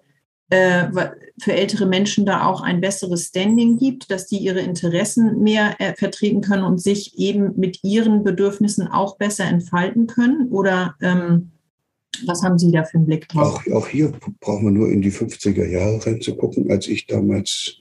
[0.51, 0.87] äh,
[1.41, 5.95] für ältere Menschen da auch ein besseres Standing gibt, dass die ihre Interessen mehr äh,
[5.95, 10.49] vertreten können und sich eben mit ihren Bedürfnissen auch besser entfalten können?
[10.49, 11.53] Oder ähm,
[12.27, 13.61] was haben Sie da für einen Blick drauf?
[13.67, 16.71] Auch, auch hier brauchen wir nur in die 50er Jahre reinzugucken.
[16.71, 17.79] Als ich damals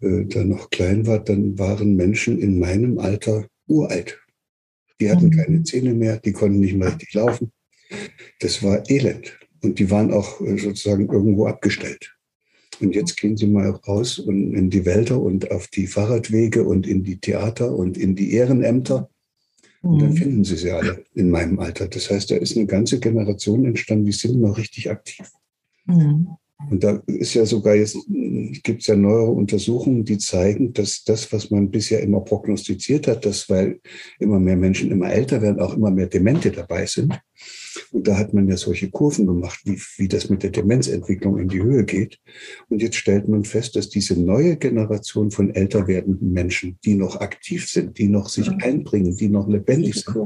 [0.00, 4.20] äh, da noch klein war, dann waren Menschen in meinem Alter uralt.
[5.00, 5.32] Die hatten mhm.
[5.32, 7.52] keine Zähne mehr, die konnten nicht mehr richtig laufen.
[8.40, 9.38] Das war elend.
[9.62, 12.16] Und die waren auch äh, sozusagen irgendwo abgestellt.
[12.80, 16.86] Und jetzt gehen Sie mal raus und in die Wälder und auf die Fahrradwege und
[16.86, 19.10] in die Theater und in die Ehrenämter.
[19.82, 20.16] Und dann mhm.
[20.16, 21.88] finden Sie sie alle in meinem Alter.
[21.88, 25.30] Das heißt, da ist eine ganze Generation entstanden, die sind noch richtig aktiv.
[25.86, 26.28] Mhm.
[26.68, 27.96] Und da ist ja sogar jetzt,
[28.62, 33.24] gibt es ja neuere Untersuchungen, die zeigen, dass das, was man bisher immer prognostiziert hat,
[33.24, 33.80] dass weil
[34.18, 37.18] immer mehr Menschen immer älter werden, auch immer mehr Demente dabei sind.
[37.92, 41.48] Und da hat man ja solche Kurven gemacht, wie, wie das mit der Demenzentwicklung in
[41.48, 42.18] die Höhe geht.
[42.68, 47.20] Und jetzt stellt man fest, dass diese neue Generation von älter werdenden Menschen, die noch
[47.20, 50.16] aktiv sind, die noch sich einbringen, die noch lebendig sind,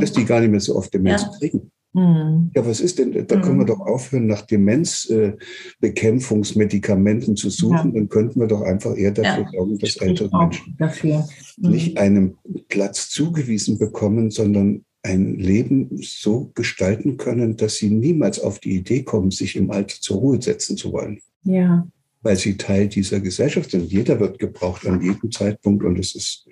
[0.00, 1.30] dass die gar nicht mehr so oft Demenz ja.
[1.38, 1.70] kriegen.
[1.92, 2.52] Mhm.
[2.54, 3.42] Ja, was ist denn, da mhm.
[3.42, 7.98] können wir doch aufhören, nach Demenzbekämpfungsmedikamenten äh, zu suchen, ja.
[7.98, 9.50] dann könnten wir doch einfach eher dafür ja.
[9.50, 11.26] sorgen, dass ältere Menschen dafür.
[11.58, 11.70] Mhm.
[11.70, 12.36] nicht einen
[12.68, 19.02] Platz zugewiesen bekommen, sondern ein Leben so gestalten können, dass sie niemals auf die Idee
[19.02, 21.20] kommen, sich im Alter zur Ruhe setzen zu wollen.
[21.44, 21.86] Ja.
[22.22, 23.90] Weil sie Teil dieser Gesellschaft sind.
[23.90, 26.46] Jeder wird gebraucht an jedem Zeitpunkt und es ist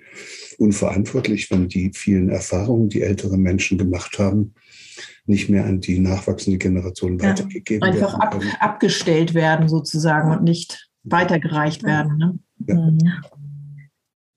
[0.57, 4.55] unverantwortlich, wenn die vielen Erfahrungen, die ältere Menschen gemacht haben,
[5.27, 8.41] nicht mehr an die nachwachsende Generation ja, weitergegeben einfach werden.
[8.41, 12.17] Einfach ab, abgestellt werden sozusagen und nicht weitergereicht werden.
[12.17, 12.39] Ne?
[12.67, 12.75] Ja.
[12.75, 12.99] Mhm.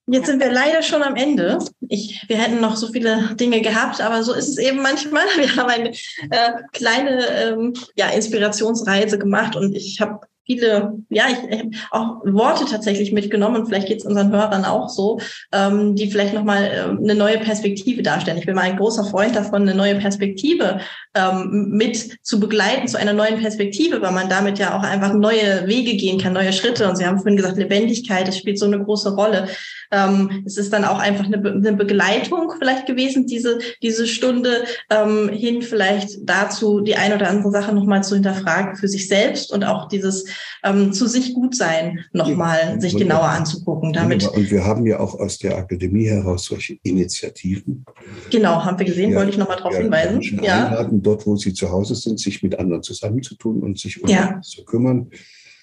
[0.07, 1.59] Jetzt sind wir leider schon am Ende.
[1.89, 5.25] Ich, wir hätten noch so viele Dinge gehabt, aber so ist es eben manchmal.
[5.37, 11.51] Wir haben eine äh, kleine ähm, ja, Inspirationsreise gemacht und ich habe viele, ja, ich,
[11.51, 15.21] ich auch Worte tatsächlich mitgenommen und vielleicht geht es unseren Hörern auch so,
[15.53, 18.39] ähm, die vielleicht nochmal äh, eine neue Perspektive darstellen.
[18.39, 20.81] Ich bin mal ein großer Freund davon, eine neue Perspektive
[21.15, 25.67] ähm, mit zu begleiten zu einer neuen Perspektive, weil man damit ja auch einfach neue
[25.67, 26.89] Wege gehen kann, neue Schritte.
[26.89, 29.49] Und Sie haben vorhin gesagt, Lebendigkeit, das spielt so eine große Rolle.
[29.93, 34.65] Ähm, es ist dann auch einfach eine, Be eine Begleitung vielleicht gewesen, diese, diese Stunde
[34.91, 39.53] ähm, hin vielleicht dazu, die eine oder andere Sache nochmal zu hinterfragen für sich selbst
[39.53, 40.32] und auch dieses
[40.65, 43.93] ähm, zu sich gut sein nochmal ja, sich genauer anzugucken.
[43.93, 47.85] Damit und wir haben ja auch aus der Akademie heraus solche Initiativen.
[48.31, 50.15] Genau, haben wir gesehen, ja, wollte ich nochmal darauf ja, hinweisen.
[50.15, 50.67] Menschen ja.
[50.67, 54.41] einladen, dort, wo sie zu Hause sind, sich mit anderen zusammenzutun und sich um ja.
[54.43, 55.11] zu kümmern.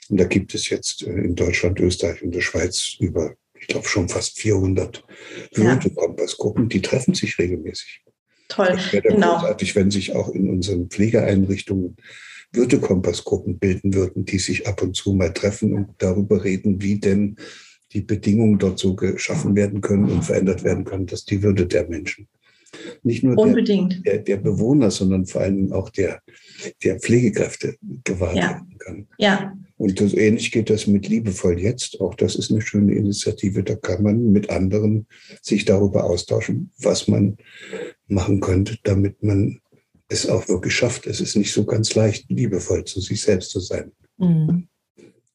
[0.09, 3.87] Und da gibt es jetzt äh, in Deutschland, Österreich und der Schweiz über, ich glaube,
[3.87, 5.03] schon fast 400
[5.53, 8.03] Würdekompassgruppen, die treffen sich regelmäßig.
[8.47, 8.75] Toll.
[8.75, 9.35] Es wäre genau.
[9.35, 11.95] großartig, wenn sich auch in unseren Pflegeeinrichtungen
[12.53, 17.35] Würdekompassgruppen bilden würden, die sich ab und zu mal treffen und darüber reden, wie denn
[17.93, 21.87] die Bedingungen dort so geschaffen werden können und verändert werden können, dass die Würde der
[21.87, 22.27] Menschen
[23.03, 26.21] nicht nur der, der, der, Bewohner, sondern vor allem auch der,
[26.83, 28.49] der Pflegekräfte gewahrt ja.
[28.49, 29.07] werden kann.
[29.17, 29.53] Ja.
[29.77, 32.01] Und das, ähnlich geht das mit Liebevoll jetzt.
[32.01, 33.63] Auch das ist eine schöne Initiative.
[33.63, 35.07] Da kann man mit anderen
[35.41, 37.37] sich darüber austauschen, was man
[38.07, 39.59] machen könnte, damit man
[40.09, 41.07] es auch wirklich schafft.
[41.07, 43.91] Es ist nicht so ganz leicht, liebevoll zu sich selbst zu sein.
[44.17, 44.67] Mhm.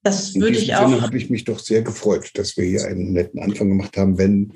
[0.02, 0.86] Das würde ich auch.
[0.86, 4.18] Sinne habe ich mich doch sehr gefreut, dass wir hier einen netten Anfang gemacht haben.
[4.18, 4.52] Wenn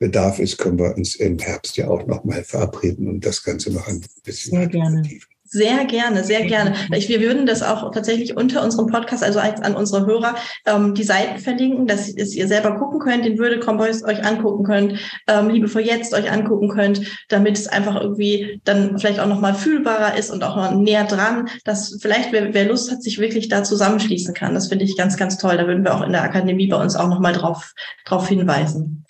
[0.00, 3.70] Bedarf ist, können wir uns im Herbst ja auch noch mal verabreden und das Ganze
[3.70, 5.08] noch ein bisschen sehr gerne.
[5.52, 6.74] Sehr gerne, sehr gerne.
[6.94, 10.94] Ich, wir würden das auch tatsächlich unter unserem Podcast, also als an unsere Hörer, ähm,
[10.94, 15.00] die Seiten verlinken, dass, dass ihr selber gucken könnt, den Würde Comboys euch angucken könnt,
[15.26, 19.54] ähm, Liebe vor jetzt euch angucken könnt, damit es einfach irgendwie dann vielleicht auch nochmal
[19.54, 23.48] fühlbarer ist und auch noch näher dran, dass vielleicht wer, wer Lust hat, sich wirklich
[23.48, 24.54] da zusammenschließen kann.
[24.54, 25.56] Das finde ich ganz, ganz toll.
[25.56, 27.72] Da würden wir auch in der Akademie bei uns auch nochmal drauf,
[28.04, 29.04] drauf hinweisen.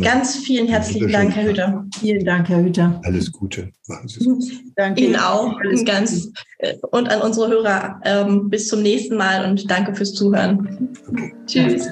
[0.00, 1.86] Ganz vielen herzlichen Dank, Herr Hüter.
[1.98, 3.00] Vielen Dank, Herr Hüter.
[3.04, 3.70] Alles Gute.
[4.24, 4.44] Gut.
[4.76, 9.48] Danke Ihnen auch und ganz äh, und an unsere Hörer ähm, bis zum nächsten Mal
[9.48, 10.88] und danke fürs Zuhören.
[11.08, 11.32] Okay.
[11.46, 11.86] Tschüss.